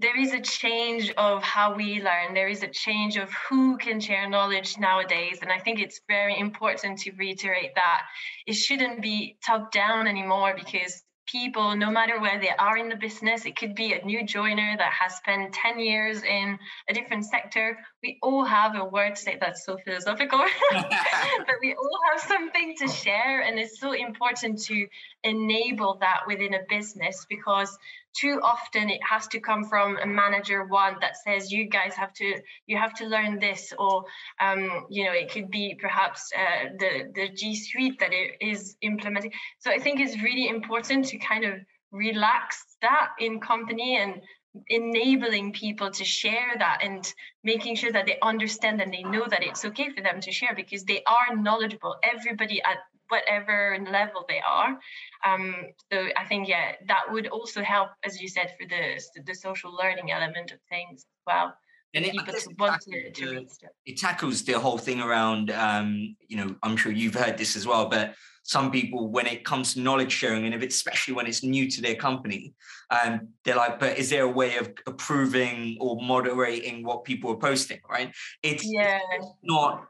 there 0.00 0.18
is 0.18 0.32
a 0.32 0.40
change 0.40 1.12
of 1.18 1.42
how 1.42 1.74
we 1.74 2.00
learn. 2.00 2.32
There 2.32 2.46
is 2.48 2.62
a 2.62 2.68
change 2.68 3.16
of 3.16 3.32
who 3.32 3.76
can 3.78 3.98
share 3.98 4.28
knowledge 4.28 4.78
nowadays, 4.78 5.40
and 5.42 5.50
I 5.50 5.58
think 5.58 5.80
it's 5.80 6.00
very 6.08 6.38
important 6.38 7.00
to 7.00 7.10
reiterate 7.18 7.74
that 7.74 8.02
it 8.46 8.54
shouldn't 8.54 9.02
be 9.02 9.36
top 9.44 9.72
down 9.72 10.06
anymore 10.06 10.54
because 10.56 11.02
people, 11.30 11.76
no 11.76 11.90
matter 11.90 12.20
where 12.20 12.40
they 12.40 12.50
are 12.58 12.76
in 12.76 12.88
the 12.88 12.96
business. 12.96 13.44
It 13.44 13.56
could 13.56 13.74
be 13.74 13.92
a 13.92 14.04
new 14.04 14.24
joiner 14.24 14.74
that 14.78 14.92
has 14.92 15.16
spent 15.16 15.52
10 15.52 15.78
years 15.78 16.22
in 16.22 16.58
a 16.88 16.94
different 16.94 17.26
sector. 17.26 17.78
We 18.02 18.18
all 18.22 18.44
have 18.44 18.74
a 18.76 18.84
word 18.84 19.16
to 19.16 19.22
say 19.22 19.38
that's 19.40 19.64
so 19.64 19.76
philosophical, 19.84 20.38
but 20.72 21.56
we 21.60 21.74
all 21.74 21.98
have 22.12 22.20
something 22.22 22.74
to 22.78 22.88
share. 22.88 23.42
And 23.42 23.58
it's 23.58 23.78
so 23.78 23.92
important 23.92 24.62
to 24.64 24.86
enable 25.24 25.98
that 26.00 26.20
within 26.26 26.54
a 26.54 26.60
business 26.68 27.26
because 27.28 27.76
too 28.18 28.40
often 28.42 28.90
it 28.90 29.00
has 29.08 29.26
to 29.28 29.40
come 29.40 29.64
from 29.64 29.96
a 29.98 30.06
manager 30.06 30.64
one 30.64 30.96
that 31.00 31.16
says 31.16 31.52
you 31.52 31.68
guys 31.68 31.94
have 31.94 32.12
to 32.12 32.34
you 32.66 32.76
have 32.76 32.94
to 32.94 33.06
learn 33.06 33.38
this 33.38 33.72
or 33.78 34.04
um, 34.40 34.86
you 34.90 35.04
know 35.04 35.12
it 35.12 35.30
could 35.30 35.50
be 35.50 35.76
perhaps 35.80 36.30
uh, 36.36 36.70
the 36.78 37.12
the 37.14 37.28
g 37.28 37.54
suite 37.54 37.98
that 38.00 38.12
it 38.12 38.36
is 38.40 38.76
implementing. 38.82 39.32
So 39.58 39.70
i 39.70 39.78
think 39.78 40.00
it's 40.00 40.22
really 40.22 40.48
important 40.48 41.06
to 41.06 41.18
kind 41.18 41.44
of 41.44 41.54
relax 41.90 42.76
that 42.82 43.08
in 43.18 43.40
company 43.40 43.96
and 43.96 44.20
enabling 44.68 45.52
people 45.52 45.90
to 45.90 46.04
share 46.04 46.54
that 46.58 46.78
and 46.82 47.12
making 47.44 47.76
sure 47.76 47.92
that 47.92 48.06
they 48.06 48.18
understand 48.22 48.80
and 48.80 48.92
they 48.92 49.02
know 49.02 49.26
that 49.28 49.42
it's 49.42 49.64
okay 49.64 49.88
for 49.90 50.02
them 50.02 50.20
to 50.20 50.32
share 50.32 50.54
because 50.54 50.84
they 50.84 51.02
are 51.06 51.36
knowledgeable. 51.36 51.96
Everybody 52.02 52.60
at 52.62 52.78
whatever 53.08 53.78
level 53.90 54.24
they 54.28 54.40
are. 54.48 54.78
Um, 55.24 55.54
so 55.92 56.08
I 56.16 56.24
think 56.24 56.48
yeah, 56.48 56.72
that 56.86 57.04
would 57.10 57.28
also 57.28 57.62
help, 57.62 57.90
as 58.04 58.20
you 58.20 58.28
said, 58.28 58.54
for 58.58 58.66
the 58.68 59.00
the 59.24 59.34
social 59.34 59.74
learning 59.74 60.10
element 60.10 60.52
of 60.52 60.58
things 60.68 61.00
as 61.00 61.22
well. 61.26 61.54
And 61.94 62.04
it, 62.04 62.14
tackles, 62.14 62.44
to, 62.84 63.10
to 63.12 63.46
it 63.86 63.96
tackles 63.96 64.42
the 64.42 64.52
whole 64.60 64.76
thing 64.76 65.00
around, 65.00 65.50
um, 65.50 66.16
you 66.28 66.36
know, 66.36 66.54
I'm 66.62 66.76
sure 66.76 66.92
you've 66.92 67.14
heard 67.14 67.38
this 67.38 67.56
as 67.56 67.66
well, 67.66 67.88
but 67.88 68.14
some 68.42 68.70
people, 68.70 69.08
when 69.08 69.26
it 69.26 69.44
comes 69.44 69.74
to 69.74 69.80
knowledge 69.80 70.12
sharing, 70.12 70.44
and 70.44 70.54
if 70.54 70.62
it's, 70.62 70.76
especially 70.76 71.14
when 71.14 71.26
it's 71.26 71.42
new 71.42 71.70
to 71.70 71.80
their 71.80 71.94
company, 71.94 72.54
um, 72.90 73.28
they're 73.44 73.56
like, 73.56 73.78
but 73.80 73.96
is 73.96 74.10
there 74.10 74.24
a 74.24 74.30
way 74.30 74.56
of 74.58 74.70
approving 74.86 75.78
or 75.80 75.96
moderating 76.02 76.84
what 76.84 77.04
people 77.04 77.30
are 77.30 77.36
posting, 77.36 77.80
right? 77.90 78.12
It's, 78.42 78.64
yeah. 78.64 79.00
it's 79.12 79.26
not 79.42 79.86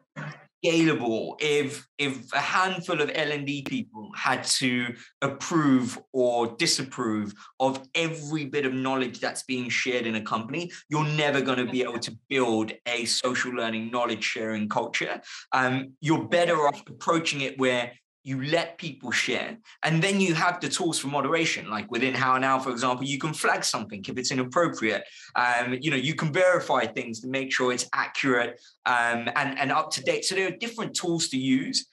scalable 0.65 1.37
if 1.41 1.87
if 1.99 2.33
a 2.33 2.39
handful 2.39 3.01
of 3.01 3.11
L&D 3.15 3.63
people 3.63 4.11
had 4.15 4.45
to 4.45 4.95
approve 5.23 5.99
or 6.13 6.55
disapprove 6.57 7.35
of 7.59 7.87
every 7.95 8.45
bit 8.45 8.65
of 8.65 8.73
knowledge 8.73 9.21
that's 9.21 9.43
being 9.43 9.69
shared 9.69 10.07
in 10.07 10.15
a 10.15 10.21
company, 10.21 10.71
you're 10.89 11.05
never 11.05 11.41
going 11.41 11.59
to 11.59 11.71
be 11.71 11.83
able 11.83 11.99
to 11.99 12.17
build 12.29 12.73
a 12.87 13.05
social 13.05 13.53
learning 13.53 13.91
knowledge 13.91 14.23
sharing 14.23 14.69
culture. 14.69 15.21
Um, 15.53 15.95
you're 16.01 16.29
better 16.29 16.67
off 16.67 16.83
approaching 16.89 17.41
it 17.41 17.59
where 17.59 17.93
you 18.29 18.43
let 18.57 18.79
people 18.79 19.11
share. 19.11 19.57
And 19.83 20.03
then 20.03 20.21
you 20.21 20.35
have 20.35 20.61
the 20.61 20.69
tools 20.69 20.99
for 20.99 21.09
moderation 21.09 21.71
like 21.71 21.91
within 21.91 22.15
how 22.15 22.37
now 22.39 22.59
for 22.59 22.71
example 22.71 23.05
you 23.05 23.19
can 23.19 23.33
flag 23.33 23.65
something 23.65 24.05
if 24.07 24.19
it's 24.19 24.31
inappropriate. 24.31 25.03
Um, 25.35 25.77
you 25.81 25.91
know 25.91 25.97
you 26.09 26.15
can 26.15 26.31
verify 26.33 26.83
things 26.87 27.21
to 27.21 27.29
make 27.29 27.53
sure 27.53 27.73
it's 27.73 27.89
accurate 27.95 28.61
um, 28.87 29.21
and, 29.35 29.59
and 29.59 29.73
up 29.73 29.91
to 29.93 30.03
date. 30.03 30.25
So 30.25 30.35
there 30.35 30.49
are 30.49 30.57
different 30.67 30.95
tools 30.95 31.29
to 31.29 31.39
use 31.39 31.87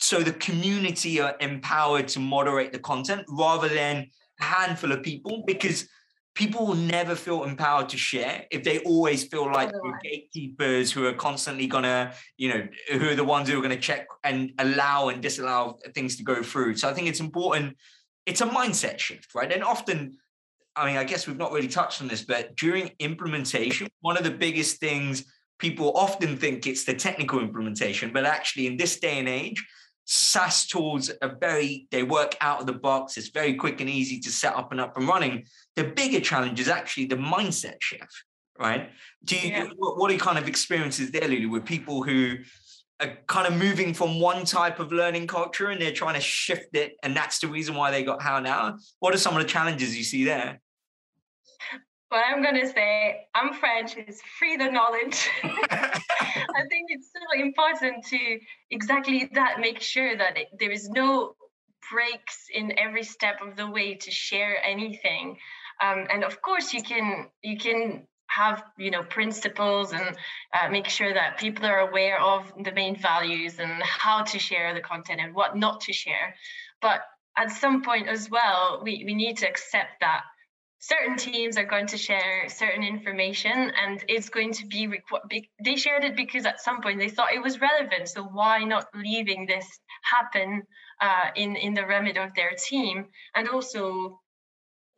so 0.00 0.20
the 0.22 0.32
community 0.32 1.20
are 1.20 1.36
empowered 1.40 2.08
to 2.08 2.20
moderate 2.20 2.72
the 2.72 2.78
content 2.78 3.22
rather 3.28 3.68
than 3.68 4.06
a 4.40 4.44
handful 4.44 4.92
of 4.92 5.02
people 5.02 5.44
because 5.46 5.86
people 6.40 6.66
will 6.66 6.74
never 6.74 7.14
feel 7.14 7.44
empowered 7.44 7.90
to 7.90 7.98
share 7.98 8.46
if 8.50 8.64
they 8.64 8.78
always 8.78 9.24
feel 9.24 9.52
like 9.52 9.70
gatekeepers 10.02 10.90
who 10.90 11.06
are 11.06 11.12
constantly 11.12 11.66
gonna, 11.66 12.14
you 12.38 12.48
know, 12.48 12.66
who 12.92 13.10
are 13.10 13.14
the 13.14 13.22
ones 13.22 13.46
who 13.46 13.58
are 13.58 13.62
gonna 13.62 13.76
check 13.76 14.06
and 14.24 14.50
allow 14.58 15.10
and 15.10 15.20
disallow 15.20 15.78
things 15.94 16.16
to 16.16 16.22
go 16.22 16.42
through. 16.42 16.74
So 16.78 16.88
I 16.88 16.94
think 16.94 17.08
it's 17.08 17.20
important. 17.20 17.76
It's 18.24 18.40
a 18.40 18.46
mindset 18.46 18.98
shift, 18.98 19.34
right? 19.34 19.52
And 19.52 19.62
often, 19.62 20.16
I 20.74 20.86
mean, 20.86 20.96
I 20.96 21.04
guess 21.04 21.26
we've 21.26 21.36
not 21.36 21.52
really 21.52 21.68
touched 21.68 22.00
on 22.00 22.08
this, 22.08 22.24
but 22.24 22.56
during 22.56 22.92
implementation, 23.00 23.88
one 24.00 24.16
of 24.16 24.24
the 24.24 24.30
biggest 24.30 24.80
things 24.80 25.30
people 25.58 25.92
often 25.94 26.38
think 26.38 26.66
it's 26.66 26.84
the 26.84 26.94
technical 26.94 27.40
implementation, 27.40 28.14
but 28.14 28.24
actually 28.24 28.66
in 28.66 28.78
this 28.78 28.98
day 28.98 29.18
and 29.18 29.28
age, 29.28 29.62
SaaS 30.12 30.66
tools 30.66 31.08
are 31.22 31.36
very, 31.40 31.86
they 31.92 32.02
work 32.02 32.34
out 32.40 32.60
of 32.60 32.66
the 32.66 32.72
box. 32.72 33.16
It's 33.16 33.28
very 33.28 33.54
quick 33.54 33.80
and 33.80 33.88
easy 33.88 34.18
to 34.20 34.30
set 34.30 34.56
up 34.56 34.72
and 34.72 34.80
up 34.80 34.96
and 34.96 35.06
running. 35.06 35.44
The 35.80 35.86
bigger 35.86 36.20
challenge 36.20 36.60
is 36.60 36.68
actually 36.68 37.06
the 37.06 37.16
mindset 37.16 37.80
shift, 37.80 38.24
right? 38.58 38.90
Do 39.24 39.34
you, 39.34 39.48
yeah. 39.48 39.64
what, 39.78 39.96
what 39.96 40.12
are 40.12 40.16
kind 40.18 40.36
of 40.36 40.46
experiences 40.46 41.10
there, 41.10 41.26
Lulu, 41.26 41.48
with 41.48 41.64
people 41.64 42.02
who 42.02 42.36
are 43.00 43.16
kind 43.28 43.46
of 43.46 43.58
moving 43.58 43.94
from 43.94 44.20
one 44.20 44.44
type 44.44 44.78
of 44.78 44.92
learning 44.92 45.26
culture 45.26 45.68
and 45.68 45.80
they're 45.80 45.90
trying 45.90 46.16
to 46.16 46.20
shift 46.20 46.76
it? 46.76 46.96
And 47.02 47.16
that's 47.16 47.38
the 47.38 47.48
reason 47.48 47.74
why 47.76 47.90
they 47.90 48.02
got 48.02 48.20
how 48.20 48.40
now? 48.40 48.76
What 48.98 49.14
are 49.14 49.16
some 49.16 49.34
of 49.34 49.42
the 49.42 49.48
challenges 49.48 49.96
you 49.96 50.04
see 50.04 50.22
there? 50.22 50.60
What 52.10 52.24
I'm 52.28 52.42
going 52.42 52.60
to 52.60 52.68
say, 52.68 53.28
I'm 53.34 53.54
French, 53.54 53.96
is 53.96 54.20
free 54.38 54.58
the 54.58 54.70
knowledge. 54.70 55.30
I 55.44 56.62
think 56.68 56.88
it's 56.90 57.08
so 57.10 57.40
important 57.40 58.04
to 58.08 58.38
exactly 58.70 59.30
that, 59.32 59.60
make 59.60 59.80
sure 59.80 60.14
that 60.14 60.36
it, 60.36 60.48
there 60.58 60.72
is 60.72 60.90
no 60.90 61.36
breaks 61.90 62.48
in 62.52 62.78
every 62.78 63.02
step 63.02 63.36
of 63.40 63.56
the 63.56 63.70
way 63.70 63.94
to 63.94 64.10
share 64.10 64.62
anything. 64.62 65.38
Um, 65.80 66.06
and 66.10 66.24
of 66.24 66.42
course, 66.42 66.72
you 66.72 66.82
can 66.82 67.28
you 67.42 67.56
can 67.58 68.06
have 68.26 68.62
you 68.78 68.90
know 68.90 69.02
principles 69.02 69.92
and 69.92 70.16
uh, 70.54 70.68
make 70.70 70.88
sure 70.88 71.12
that 71.12 71.38
people 71.38 71.66
are 71.66 71.80
aware 71.80 72.20
of 72.20 72.52
the 72.62 72.72
main 72.72 72.96
values 72.96 73.58
and 73.58 73.82
how 73.82 74.22
to 74.22 74.38
share 74.38 74.74
the 74.74 74.80
content 74.80 75.20
and 75.20 75.34
what 75.34 75.56
not 75.56 75.80
to 75.82 75.92
share. 75.92 76.34
But 76.80 77.00
at 77.36 77.50
some 77.50 77.82
point 77.82 78.08
as 78.08 78.30
well, 78.30 78.80
we, 78.84 79.04
we 79.04 79.14
need 79.14 79.38
to 79.38 79.48
accept 79.48 80.00
that 80.00 80.22
certain 80.80 81.16
teams 81.16 81.56
are 81.58 81.64
going 81.64 81.86
to 81.86 81.98
share 81.98 82.48
certain 82.48 82.82
information 82.82 83.52
and 83.52 84.02
it's 84.08 84.30
going 84.30 84.52
to 84.52 84.66
be 84.66 84.88
they 85.62 85.76
shared 85.76 86.04
it 86.04 86.16
because 86.16 86.46
at 86.46 86.60
some 86.60 86.80
point 86.80 86.98
they 86.98 87.08
thought 87.10 87.34
it 87.34 87.42
was 87.42 87.60
relevant 87.60 88.08
so 88.08 88.22
why 88.22 88.64
not 88.64 88.86
leaving 88.94 89.44
this 89.46 89.66
happen 90.02 90.62
uh, 91.02 91.28
in 91.36 91.54
in 91.56 91.74
the 91.74 91.86
remit 91.86 92.16
of 92.16 92.34
their 92.34 92.52
team 92.52 93.04
and 93.34 93.48
also 93.48 94.19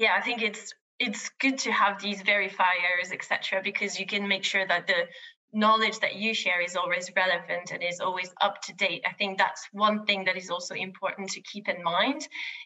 yeah 0.02 0.14
i 0.18 0.20
think 0.20 0.42
it's 0.42 0.72
it's 0.98 1.30
good 1.40 1.58
to 1.58 1.70
have 1.72 2.00
these 2.02 2.22
verifiers 2.22 3.08
etc 3.12 3.60
because 3.62 3.98
you 3.98 4.06
can 4.06 4.28
make 4.28 4.44
sure 4.44 4.66
that 4.66 4.86
the 4.86 5.00
knowledge 5.54 5.98
that 6.00 6.14
you 6.16 6.32
share 6.34 6.60
is 6.68 6.76
always 6.76 7.10
relevant 7.22 7.70
and 7.72 7.82
is 7.82 8.00
always 8.00 8.30
up 8.46 8.60
to 8.62 8.72
date 8.74 9.02
i 9.10 9.12
think 9.18 9.38
that's 9.38 9.62
one 9.72 10.04
thing 10.06 10.24
that 10.24 10.36
is 10.36 10.50
also 10.50 10.74
important 10.74 11.30
to 11.30 11.40
keep 11.52 11.68
in 11.68 11.82
mind 11.82 12.20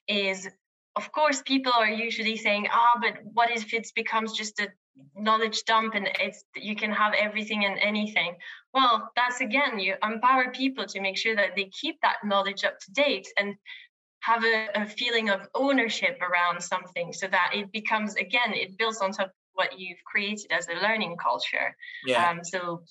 is 0.08 0.48
of 0.96 1.12
course, 1.12 1.42
people 1.42 1.72
are 1.76 1.90
usually 1.90 2.36
saying, 2.38 2.66
ah, 2.72 2.92
oh, 2.96 3.00
but 3.02 3.18
what 3.34 3.50
if 3.50 3.72
it 3.74 3.86
becomes 3.94 4.32
just 4.32 4.58
a 4.60 4.68
knowledge 5.14 5.62
dump 5.64 5.94
and 5.94 6.08
it's 6.18 6.42
you 6.56 6.74
can 6.74 6.90
have 6.90 7.12
everything 7.12 7.66
and 7.66 7.78
anything? 7.78 8.34
Well, 8.72 9.10
that's 9.14 9.42
again, 9.42 9.78
you 9.78 9.94
empower 10.02 10.50
people 10.52 10.86
to 10.86 11.00
make 11.00 11.18
sure 11.18 11.36
that 11.36 11.54
they 11.54 11.66
keep 11.80 12.00
that 12.00 12.16
knowledge 12.24 12.64
up 12.64 12.78
to 12.80 12.92
date 12.92 13.28
and 13.38 13.56
have 14.26 14.42
a, 14.44 14.68
a 14.74 14.86
feeling 14.86 15.30
of 15.30 15.40
ownership 15.54 16.18
around 16.20 16.60
something 16.60 17.12
so 17.12 17.26
that 17.28 17.52
it 17.54 17.70
becomes 17.72 18.16
again, 18.16 18.52
it 18.52 18.76
builds 18.76 19.00
on 19.00 19.12
top 19.12 19.28
of 19.28 19.32
what 19.54 19.78
you've 19.78 20.02
created 20.04 20.50
as 20.50 20.66
a 20.68 20.74
learning 20.82 21.16
culture. 21.16 21.76
Yeah. 22.04 22.28
Um, 22.28 22.40
so 22.42 22.82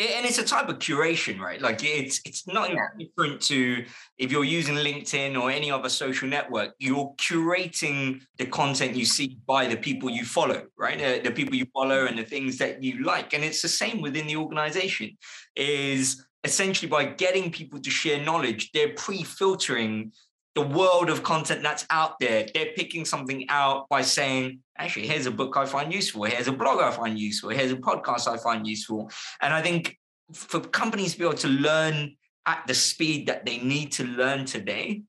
and 0.00 0.24
it's 0.24 0.38
a 0.38 0.44
type 0.44 0.68
of 0.68 0.78
curation, 0.78 1.40
right? 1.40 1.60
Like 1.60 1.82
it's 1.82 2.20
it's 2.24 2.46
not 2.46 2.72
yeah. 2.72 2.86
different 2.96 3.40
to 3.42 3.84
if 4.16 4.30
you're 4.30 4.44
using 4.44 4.76
LinkedIn 4.76 5.40
or 5.40 5.50
any 5.50 5.72
other 5.72 5.88
social 5.88 6.28
network. 6.28 6.74
You're 6.78 7.12
curating 7.16 8.20
the 8.36 8.46
content 8.46 8.94
you 8.94 9.04
see 9.04 9.38
by 9.46 9.66
the 9.66 9.76
people 9.76 10.08
you 10.08 10.24
follow, 10.24 10.66
right? 10.76 10.98
The, 10.98 11.28
the 11.28 11.34
people 11.34 11.56
you 11.56 11.66
follow 11.74 12.06
and 12.06 12.16
the 12.16 12.24
things 12.24 12.58
that 12.58 12.80
you 12.80 13.02
like, 13.02 13.32
and 13.34 13.42
it's 13.42 13.60
the 13.60 13.68
same 13.68 14.00
within 14.00 14.28
the 14.28 14.36
organization. 14.36 15.16
Is 15.56 16.24
essentially 16.44 16.88
by 16.88 17.04
getting 17.04 17.50
people 17.50 17.80
to 17.80 17.90
share 17.90 18.22
knowledge, 18.24 18.70
they're 18.72 18.94
pre-filtering 18.94 20.12
the 20.58 20.66
world 20.66 21.08
of 21.08 21.22
content 21.22 21.62
that's 21.62 21.86
out 21.88 22.18
there. 22.18 22.44
They're 22.52 22.72
picking 22.74 23.04
something 23.04 23.46
out 23.48 23.88
by 23.88 24.02
saying, 24.02 24.58
actually, 24.76 25.06
here's 25.06 25.26
a 25.26 25.30
book 25.30 25.56
I 25.56 25.64
find 25.64 25.92
useful. 25.92 26.24
Here's 26.24 26.48
a 26.48 26.52
blog 26.52 26.80
I 26.80 26.90
find 26.90 27.16
useful. 27.16 27.50
Here's 27.50 27.70
a 27.70 27.76
podcast 27.76 28.26
I 28.26 28.38
find 28.38 28.66
useful. 28.66 29.08
And 29.40 29.54
I 29.54 29.62
think 29.62 29.96
for 30.32 30.58
companies 30.58 31.12
to 31.12 31.18
be 31.20 31.24
able 31.26 31.36
to 31.36 31.48
learn 31.48 32.16
at 32.44 32.66
the 32.66 32.74
speed 32.74 33.28
that 33.28 33.46
they 33.46 33.58
need 33.58 33.92
to 33.92 34.04
learn 34.04 34.46
today, 34.46 35.02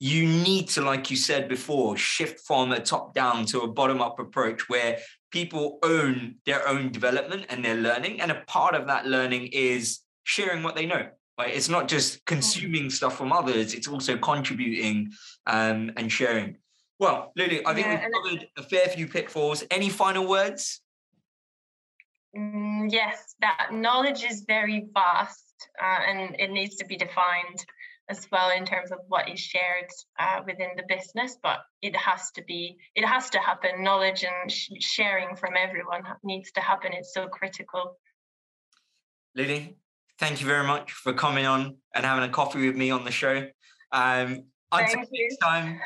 you 0.00 0.26
need 0.26 0.68
to, 0.68 0.82
like 0.82 1.10
you 1.10 1.16
said 1.16 1.48
before, 1.48 1.96
shift 1.96 2.46
from 2.46 2.72
a 2.72 2.78
top 2.78 3.14
down 3.14 3.46
to 3.46 3.60
a 3.60 3.68
bottom 3.68 4.02
up 4.02 4.20
approach 4.20 4.68
where 4.68 4.98
people 5.30 5.78
own 5.82 6.34
their 6.44 6.68
own 6.68 6.92
development 6.92 7.46
and 7.48 7.64
their 7.64 7.76
learning. 7.76 8.20
And 8.20 8.30
a 8.30 8.42
part 8.46 8.74
of 8.74 8.86
that 8.88 9.06
learning 9.06 9.46
is 9.54 10.00
sharing 10.24 10.62
what 10.62 10.76
they 10.76 10.84
know. 10.84 11.08
Right? 11.40 11.54
It's 11.54 11.70
not 11.70 11.88
just 11.88 12.24
consuming 12.26 12.90
stuff 12.90 13.16
from 13.16 13.32
others; 13.32 13.72
it's 13.72 13.88
also 13.88 14.18
contributing 14.18 15.12
um, 15.46 15.90
and 15.96 16.12
sharing. 16.12 16.58
Well, 16.98 17.32
Lulu, 17.34 17.62
I 17.64 17.72
think 17.72 17.86
yeah, 17.86 18.04
we've 18.04 18.12
covered 18.12 18.48
a 18.58 18.62
fair 18.62 18.86
few 18.88 19.06
pitfalls. 19.06 19.64
Any 19.70 19.88
final 19.88 20.28
words? 20.28 20.82
Mm, 22.36 22.92
yes, 22.92 23.34
that 23.40 23.70
knowledge 23.72 24.22
is 24.22 24.44
very 24.46 24.86
vast 24.92 25.50
uh, 25.82 25.98
and 26.06 26.36
it 26.38 26.50
needs 26.50 26.76
to 26.76 26.84
be 26.84 26.96
defined 26.96 27.64
as 28.10 28.26
well 28.30 28.50
in 28.50 28.66
terms 28.66 28.92
of 28.92 28.98
what 29.08 29.28
is 29.30 29.40
shared 29.40 29.88
uh, 30.18 30.40
within 30.44 30.70
the 30.76 30.82
business 30.88 31.36
but 31.42 31.60
it 31.80 31.94
has 31.94 32.32
to 32.32 32.42
be 32.42 32.76
it 32.96 33.04
has 33.06 33.30
to 33.30 33.38
happen 33.38 33.84
knowledge 33.84 34.24
and 34.24 34.50
sh- 34.50 34.70
sharing 34.80 35.36
from 35.36 35.54
everyone 35.56 36.02
needs 36.24 36.50
to 36.50 36.60
happen 36.60 36.92
it's 36.92 37.14
so 37.14 37.28
critical 37.28 37.96
lily 39.36 39.76
thank 40.20 40.40
you 40.40 40.46
very 40.46 40.66
much 40.66 40.92
for 40.92 41.12
coming 41.14 41.46
on 41.46 41.76
and 41.94 42.04
having 42.04 42.22
a 42.22 42.28
coffee 42.28 42.66
with 42.66 42.76
me 42.76 42.90
on 42.90 43.04
the 43.04 43.10
show. 43.10 43.46
Um, 43.90 44.44
until 44.70 45.00
next 45.10 45.38
time, 45.42 45.80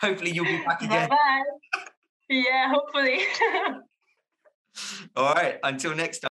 hopefully 0.00 0.30
you'll 0.30 0.44
be 0.44 0.62
back 0.64 0.82
again. 0.82 1.08
Bye-bye. 1.08 1.42
Yeah, 2.28 2.70
hopefully. 2.70 3.20
All 5.16 5.34
right, 5.34 5.58
until 5.64 5.96
next 5.96 6.20
time. 6.20 6.31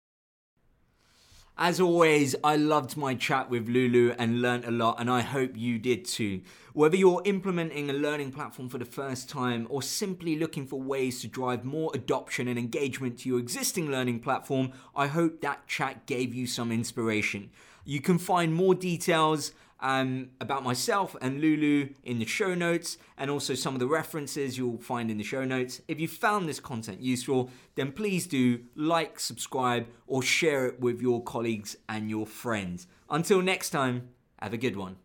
As 1.60 1.82
always, 1.82 2.36
I 2.44 2.56
loved 2.56 2.98
my 2.98 3.16
chat 3.16 3.50
with 3.50 3.68
Lulu 3.68 4.14
and 4.20 4.44
learnt 4.44 4.68
a 4.68 4.72
lot, 4.72 5.00
and 5.00 5.10
I 5.10 5.22
hope 5.22 5.58
you 5.58 5.80
did 5.80 6.06
too. 6.06 6.42
Whether 6.74 6.98
you're 6.98 7.24
implementing 7.26 7.90
a 7.90 7.94
learning 7.94 8.34
platform 8.34 8.70
for 8.70 8.78
the 8.78 8.86
first 8.86 9.28
time 9.28 9.66
or 9.72 9.82
simply 9.82 10.38
looking 10.38 10.68
for 10.68 10.80
ways 10.80 11.20
to 11.22 11.28
drive 11.28 11.66
more 11.66 11.90
adoption 11.96 12.48
and 12.48 12.60
engagement 12.60 13.18
to 13.20 13.30
your 13.30 13.40
existing 13.40 13.90
learning 13.90 14.20
platform, 14.20 14.72
I 14.96 15.08
hope 15.08 15.42
that 15.42 15.66
chat 15.66 16.06
gave 16.06 16.32
you 16.32 16.46
some 16.46 16.72
inspiration. 16.72 17.50
You 17.86 18.02
can 18.02 18.20
find 18.20 18.54
more 18.54 18.76
details 18.76 19.52
um, 19.80 20.30
about 20.42 20.64
myself 20.64 21.16
and 21.22 21.42
Lulu 21.42 21.90
in 22.04 22.20
the 22.20 22.26
show 22.26 22.54
notes 22.54 22.98
and 23.18 23.30
also 23.30 23.54
some 23.54 23.74
of 23.74 23.80
the 23.80 23.88
references 23.88 24.58
you'll 24.58 24.80
find 24.80 25.10
in 25.12 25.18
the 25.18 25.24
show 25.24 25.44
notes. 25.46 25.82
If 25.88 26.00
you 26.00 26.08
found 26.08 26.48
this 26.48 26.60
content 26.60 27.02
useful, 27.02 27.50
then 27.76 27.92
please 27.92 28.28
do 28.28 28.62
like, 28.76 29.20
subscribe, 29.20 29.88
or 30.08 30.22
share 30.22 30.68
it 30.68 30.80
with 30.80 31.02
your 31.02 31.24
colleagues 31.24 31.78
and 31.88 32.10
your 32.10 32.26
friends. 32.26 32.88
Until 33.10 33.42
next 33.42 33.70
time, 33.70 34.10
have 34.40 34.54
a 34.54 34.58
good 34.58 34.76
one. 34.76 34.98